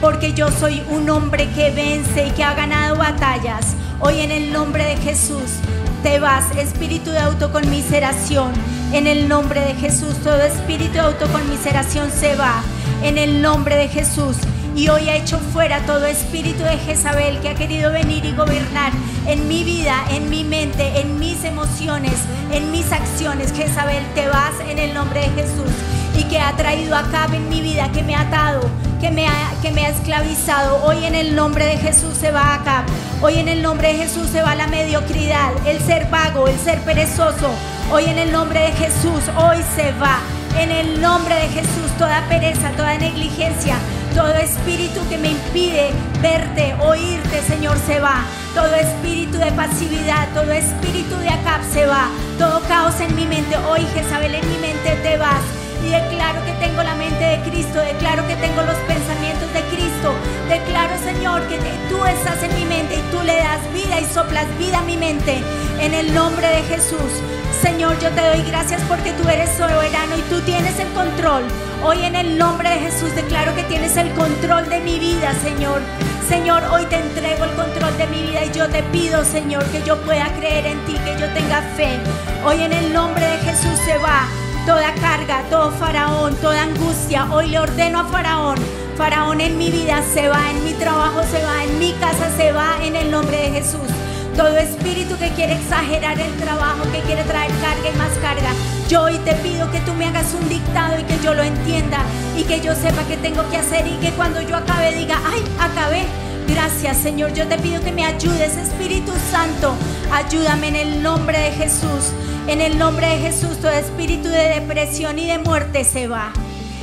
[0.00, 3.74] Porque yo soy un hombre que vence y que ha ganado batallas.
[3.98, 5.60] Hoy en el nombre de Jesús
[6.02, 8.52] te vas, espíritu de autoconmiseración.
[8.92, 12.62] En el nombre de Jesús, todo espíritu de autoconmiseración se va.
[13.02, 14.36] En el nombre de Jesús.
[14.74, 18.92] Y hoy ha hecho fuera todo espíritu de Jezabel que ha querido venir y gobernar
[19.26, 22.14] en mi vida, en mi mente, en mis emociones,
[22.50, 23.52] en mis acciones.
[23.52, 25.91] Jezabel, te vas en el nombre de Jesús.
[26.16, 28.60] Y que ha traído acá en mi vida, que me ha atado,
[29.00, 29.32] que me ha,
[29.62, 30.84] que me ha esclavizado.
[30.84, 32.84] Hoy en el nombre de Jesús se va acá.
[33.20, 36.80] Hoy en el nombre de Jesús se va la mediocridad, el ser vago, el ser
[36.80, 37.50] perezoso.
[37.90, 40.18] Hoy en el nombre de Jesús, hoy se va.
[40.58, 43.76] En el nombre de Jesús, toda pereza, toda negligencia,
[44.14, 45.90] todo espíritu que me impide
[46.20, 48.24] verte, oírte, Señor, se va.
[48.54, 52.08] Todo espíritu de pasividad, todo espíritu de acá se va.
[52.38, 56.52] Todo caos en mi mente, hoy Jezabel en mi mente te vas y declaro que
[56.64, 60.14] tengo la mente de Cristo, declaro que tengo los pensamientos de Cristo,
[60.48, 61.58] declaro Señor que
[61.88, 64.96] tú estás en mi mente y tú le das vida y soplas vida a mi
[64.96, 65.42] mente
[65.80, 67.12] en el nombre de Jesús.
[67.60, 71.44] Señor, yo te doy gracias porque tú eres soberano y tú tienes el control.
[71.84, 75.80] Hoy en el nombre de Jesús declaro que tienes el control de mi vida, Señor.
[76.28, 79.82] Señor, hoy te entrego el control de mi vida y yo te pido, Señor, que
[79.82, 81.98] yo pueda creer en ti, que yo tenga fe.
[82.44, 84.26] Hoy en el nombre de Jesús se va
[84.66, 87.26] toda carga, todo faraón, toda angustia.
[87.32, 88.56] Hoy le ordeno a faraón,
[88.96, 92.52] faraón en mi vida se va, en mi trabajo se va, en mi casa se
[92.52, 93.88] va, en el nombre de Jesús.
[94.36, 98.50] Todo espíritu que quiere exagerar el trabajo, que quiere traer carga y más carga,
[98.88, 101.98] yo hoy te pido que tú me hagas un dictado y que yo lo entienda
[102.36, 105.42] y que yo sepa qué tengo que hacer y que cuando yo acabe diga, ay,
[105.60, 106.04] acabé.
[106.48, 109.74] Gracias Señor, yo te pido que me ayudes, Espíritu Santo,
[110.12, 112.12] ayúdame en el nombre de Jesús.
[112.48, 116.32] En el nombre de Jesús, todo espíritu de depresión y de muerte se va.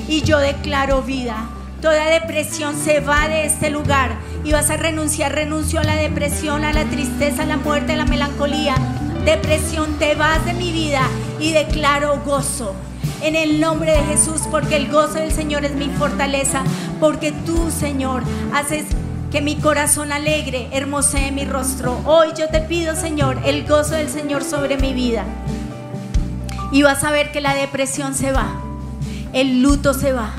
[0.07, 1.49] Y yo declaro vida.
[1.81, 5.33] Toda depresión se va de este lugar y vas a renunciar.
[5.33, 8.75] Renuncio a la depresión, a la tristeza, a la muerte, a la melancolía.
[9.25, 11.01] Depresión, te vas de mi vida
[11.41, 12.73] y declaro gozo.
[13.21, 16.63] En el nombre de Jesús, porque el gozo del Señor es mi fortaleza.
[17.01, 18.85] Porque tú, Señor, haces
[19.31, 22.01] que mi corazón alegre hermosee mi rostro.
[22.05, 25.23] Hoy yo te pido, Señor, el gozo del Señor sobre mi vida.
[26.71, 28.47] Y vas a ver que la depresión se va,
[29.33, 30.33] el luto se va.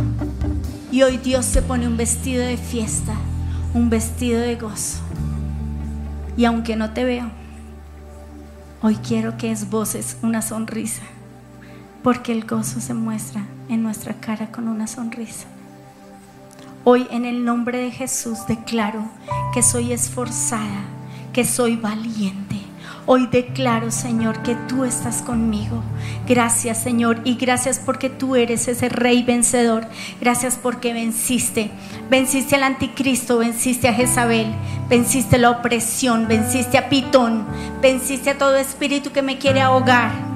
[0.91, 3.15] Y hoy Dios se pone un vestido de fiesta,
[3.75, 4.99] un vestido de gozo.
[6.37, 7.31] Y aunque no te veo,
[8.83, 11.03] hoy quiero que esboces una sonrisa,
[12.03, 15.47] porque el gozo se muestra en nuestra cara con una sonrisa.
[16.83, 19.05] Hoy en el nombre de Jesús declaro
[19.53, 20.85] que soy esforzada,
[21.31, 22.57] que soy valiente.
[23.05, 25.83] Hoy declaro, Señor, que tú estás conmigo.
[26.27, 29.87] Gracias, Señor, y gracias porque tú eres ese rey vencedor.
[30.23, 31.71] Gracias porque venciste.
[32.09, 34.47] Venciste al anticristo, venciste a Jezabel,
[34.89, 37.45] venciste la opresión, venciste a Pitón,
[37.83, 40.30] venciste a todo espíritu que me quiere ahogar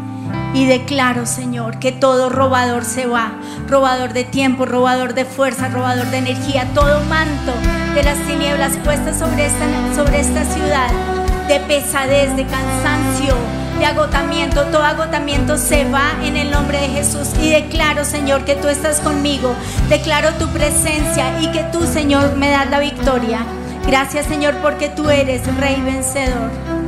[0.55, 3.33] y declaro, Señor, que todo robador se va,
[3.69, 7.53] robador de tiempo, robador de fuerza, robador de energía, todo manto
[7.95, 10.91] de las tinieblas puestas sobre esta, sobre esta ciudad,
[11.49, 13.35] de pesadez, de cansancio,
[13.79, 17.31] de agotamiento, todo agotamiento se va en el nombre de Jesús.
[17.43, 19.53] Y declaro, Señor, que tú estás conmigo,
[19.89, 23.41] declaro tu presencia y que tú, Señor, me das la victoria.
[23.87, 26.84] Gracias, Señor, porque tú eres Rey vencedor.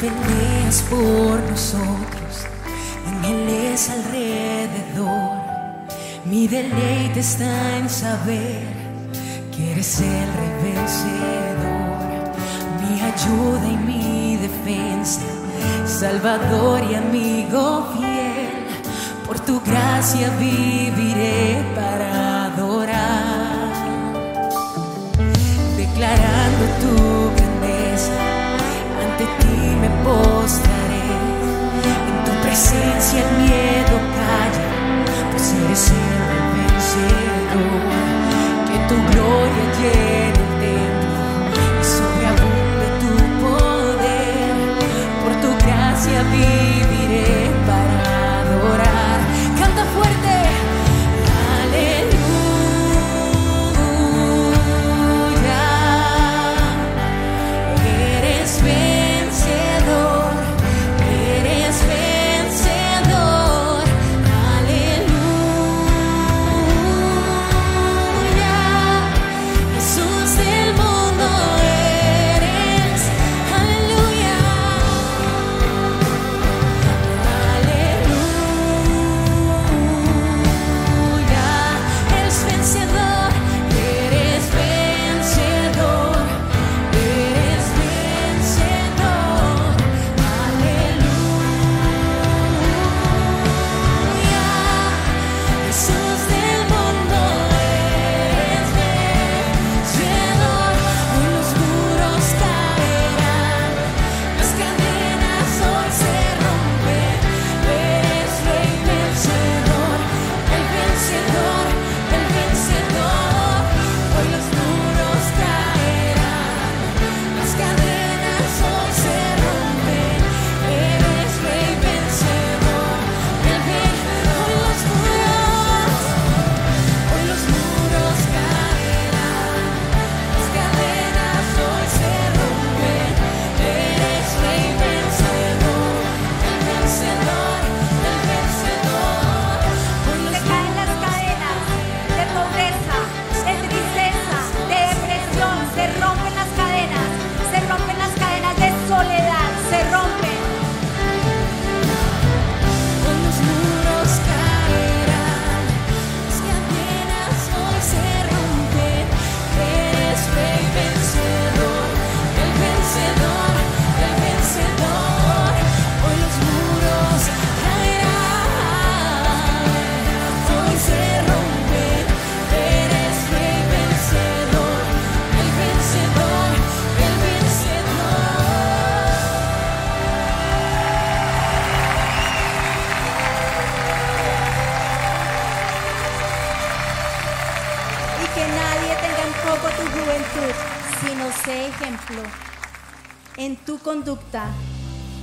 [0.00, 2.32] Peleas por nosotros,
[3.06, 5.40] ángeles alrededor.
[6.24, 8.62] Mi deleite está en saber
[9.54, 12.00] que eres el rey vencedor,
[12.80, 15.20] mi ayuda y mi defensa,
[15.84, 18.48] salvador y amigo fiel.
[19.26, 23.72] Por tu gracia viviré para adorar,
[25.76, 27.19] declarando tu
[30.12, 30.26] En
[32.24, 36.49] tu presencia el miedo calla, pues eres el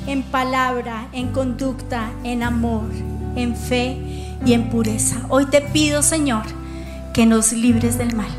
[0.07, 2.89] en palabra, en conducta, en amor,
[3.35, 3.97] en fe
[4.45, 5.17] y en pureza.
[5.29, 6.43] Hoy te pido, Señor,
[7.13, 8.29] que nos libres del mal.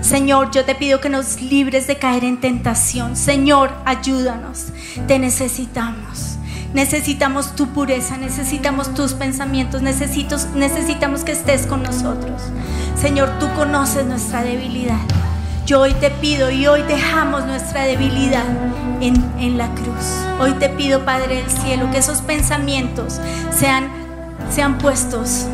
[0.00, 3.16] Señor, yo te pido que nos libres de caer en tentación.
[3.16, 4.66] Señor, ayúdanos.
[5.08, 6.38] Te necesitamos.
[6.72, 12.42] Necesitamos tu pureza, necesitamos tus pensamientos, necesitos, necesitamos que estés con nosotros.
[13.00, 15.00] Señor, tú conoces nuestra debilidad.
[15.66, 18.44] Yo hoy te pido y hoy dejamos nuestra debilidad
[19.00, 20.24] en, en, la cruz.
[20.38, 23.88] Hoy te pido, Padre del Cielo, que esos pensamientos sean,
[24.48, 25.48] sean puestos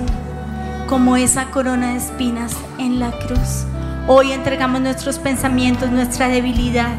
[0.86, 3.64] como esa corona de espinas en la cruz.
[4.06, 6.94] Hoy entregamos nuestros pensamientos, nuestra debilidad.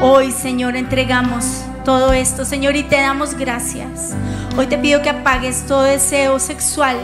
[0.00, 4.14] Hoy, Señor, entregamos todo esto, Señor, y te damos gracias.
[4.56, 6.98] Hoy te pido que apagues todo deseo sexual,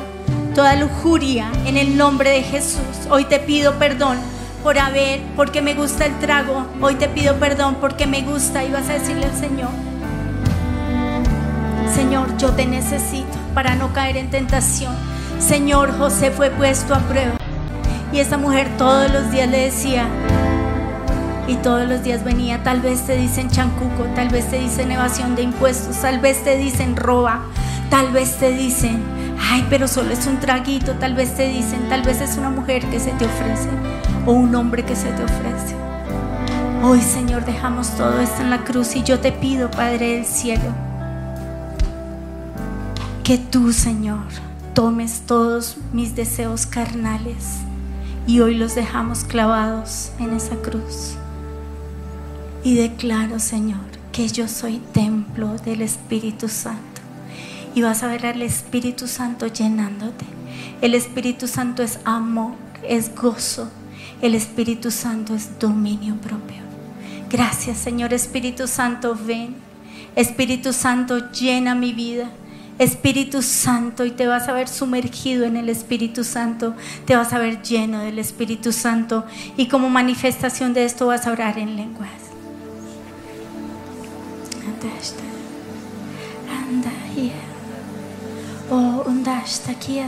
[0.55, 3.09] toda lujuria en el nombre de Jesús.
[3.11, 4.34] Hoy te pido perdón
[4.65, 6.67] por haber, porque me gusta el trago.
[6.81, 9.69] Hoy te pido perdón porque me gusta y vas a decirle al Señor,
[11.95, 14.95] Señor, yo te necesito para no caer en tentación.
[15.39, 17.35] Señor, José fue puesto a prueba.
[18.11, 20.09] Y esa mujer todos los días le decía,
[21.47, 25.37] y todos los días venía, tal vez te dicen chancuco, tal vez te dicen evasión
[25.37, 27.43] de impuestos, tal vez te dicen roba,
[27.91, 29.03] tal vez te dicen,
[29.41, 32.85] ay, pero solo es un traguito, tal vez te dicen, tal vez es una mujer
[32.87, 33.69] que se te ofrece
[34.27, 35.77] o un hombre que se te ofrece.
[36.83, 40.75] Hoy, Señor, dejamos todo esto en la cruz y yo te pido, Padre del cielo,
[43.23, 44.27] que tú, Señor,
[44.75, 47.61] tomes todos mis deseos carnales
[48.27, 51.17] y hoy los dejamos clavados en esa cruz.
[52.63, 53.81] Y declaro, Señor,
[54.13, 56.94] que yo soy templo del Espíritu Santo.
[57.75, 60.25] Y vas a ver al Espíritu Santo llenándote.
[60.81, 62.53] El Espíritu Santo es amor,
[62.87, 63.71] es gozo,
[64.23, 66.63] el Espíritu Santo es dominio propio.
[67.31, 69.57] Gracias Señor Espíritu Santo, ven.
[70.15, 72.31] Espíritu Santo, llena mi vida.
[72.79, 77.39] Espíritu Santo y te vas a ver sumergido en el Espíritu Santo, te vas a
[77.39, 79.25] ver lleno del Espíritu Santo
[79.57, 82.11] y como manifestación de esto vas a orar en lenguas.
[86.51, 86.91] Anda,
[88.71, 89.05] Oh,
[89.69, 90.01] aquí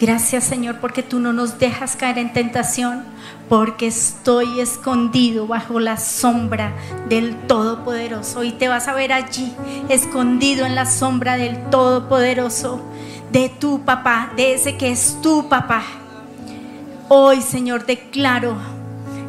[0.00, 3.04] Gracias Señor porque tú no nos dejas caer en tentación,
[3.48, 6.72] porque estoy escondido bajo la sombra
[7.08, 8.44] del Todopoderoso.
[8.44, 9.54] Y te vas a ver allí,
[9.88, 12.82] escondido en la sombra del Todopoderoso,
[13.32, 15.82] de tu papá, de ese que es tu papá.
[17.08, 18.56] Hoy Señor declaro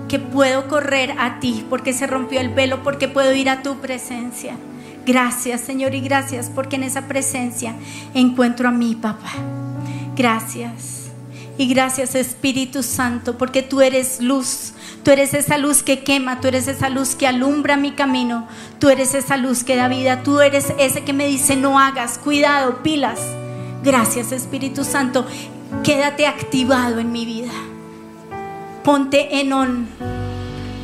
[0.09, 3.77] que puedo correr a ti porque se rompió el velo, porque puedo ir a tu
[3.77, 4.55] presencia.
[5.07, 7.73] Gracias Señor y gracias porque en esa presencia
[8.13, 9.31] encuentro a mi papá.
[10.17, 11.05] Gracias.
[11.57, 14.73] Y gracias Espíritu Santo, porque tú eres luz.
[15.03, 18.47] Tú eres esa luz que quema, tú eres esa luz que alumbra mi camino,
[18.79, 22.17] tú eres esa luz que da vida, tú eres ese que me dice no hagas,
[22.17, 23.21] cuidado, pilas.
[23.83, 25.25] Gracias Espíritu Santo,
[25.83, 27.53] quédate activado en mi vida.
[28.83, 29.87] Ponte en on,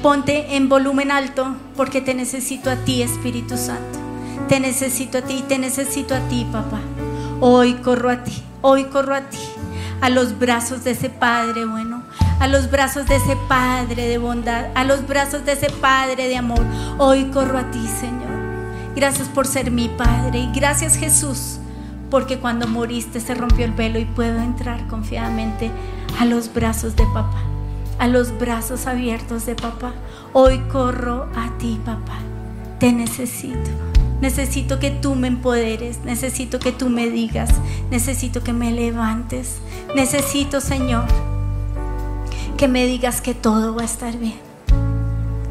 [0.02, 4.03] ponte en volumen alto, porque te necesito a ti Espíritu Santo.
[4.48, 6.80] Te necesito a ti, te necesito a ti papá.
[7.40, 8.44] Hoy corro a ti.
[8.66, 9.38] Hoy corro a ti,
[10.00, 12.02] a los brazos de ese Padre bueno,
[12.40, 16.38] a los brazos de ese Padre de bondad, a los brazos de ese Padre de
[16.38, 16.66] amor.
[16.98, 18.32] Hoy corro a ti, Señor.
[18.96, 21.58] Gracias por ser mi Padre y gracias Jesús,
[22.10, 25.70] porque cuando moriste se rompió el velo y puedo entrar confiadamente
[26.18, 27.44] a los brazos de papá,
[28.00, 29.92] a los brazos abiertos de papá.
[30.32, 32.20] Hoy corro a ti, papá.
[32.80, 33.93] Te necesito.
[34.24, 37.50] Necesito que tú me empoderes, necesito que tú me digas,
[37.92, 39.58] necesito que me levantes,
[39.96, 41.04] necesito, Señor,
[42.56, 44.40] que me digas que todo va a estar bien.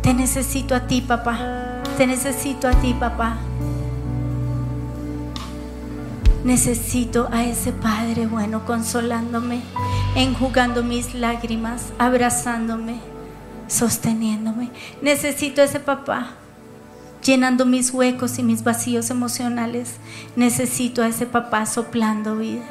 [0.00, 1.82] Te necesito a ti, papá.
[1.98, 3.36] Te necesito a ti, papá.
[6.42, 9.60] Necesito a ese Padre bueno consolándome,
[10.16, 13.00] enjugando mis lágrimas, abrazándome,
[13.66, 14.70] sosteniéndome.
[15.02, 16.36] Necesito a ese papá
[17.22, 19.94] llenando mis huecos y mis vacíos emocionales.
[20.36, 22.64] Necesito a ese papá soplando vida.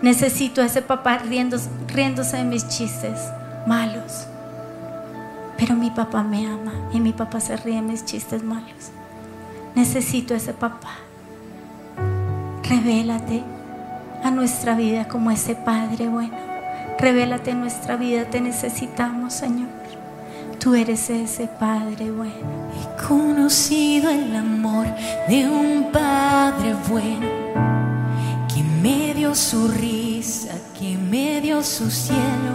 [0.00, 3.20] Necesito a ese papá riéndose, riéndose de mis chistes
[3.66, 4.26] malos.
[5.56, 8.90] Pero mi papá me ama y mi papá se ríe de mis chistes malos.
[9.74, 10.96] Necesito a ese papá.
[12.64, 13.44] Revélate
[14.24, 16.36] a nuestra vida como ese Padre bueno.
[16.98, 19.81] Revélate en nuestra vida, te necesitamos, Señor.
[20.62, 22.70] Tú eres ese Padre bueno.
[22.78, 24.86] He conocido el amor
[25.28, 27.26] de un Padre bueno
[28.46, 32.54] que me dio su risa, que me dio su cielo.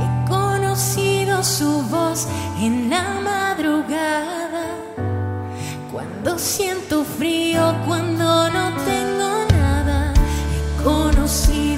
[0.00, 2.28] He conocido su voz
[2.60, 4.66] en la madrugada.
[5.90, 10.14] Cuando siento frío, cuando no tengo nada.
[10.54, 11.69] He conocido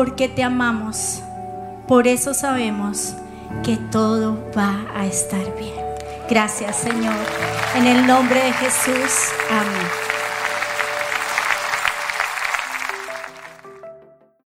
[0.00, 1.20] porque te amamos.
[1.86, 3.12] Por eso sabemos
[3.62, 5.74] que todo va a estar bien.
[6.26, 7.12] Gracias Señor.
[7.76, 9.28] En el nombre de Jesús.
[9.50, 10.09] Amén.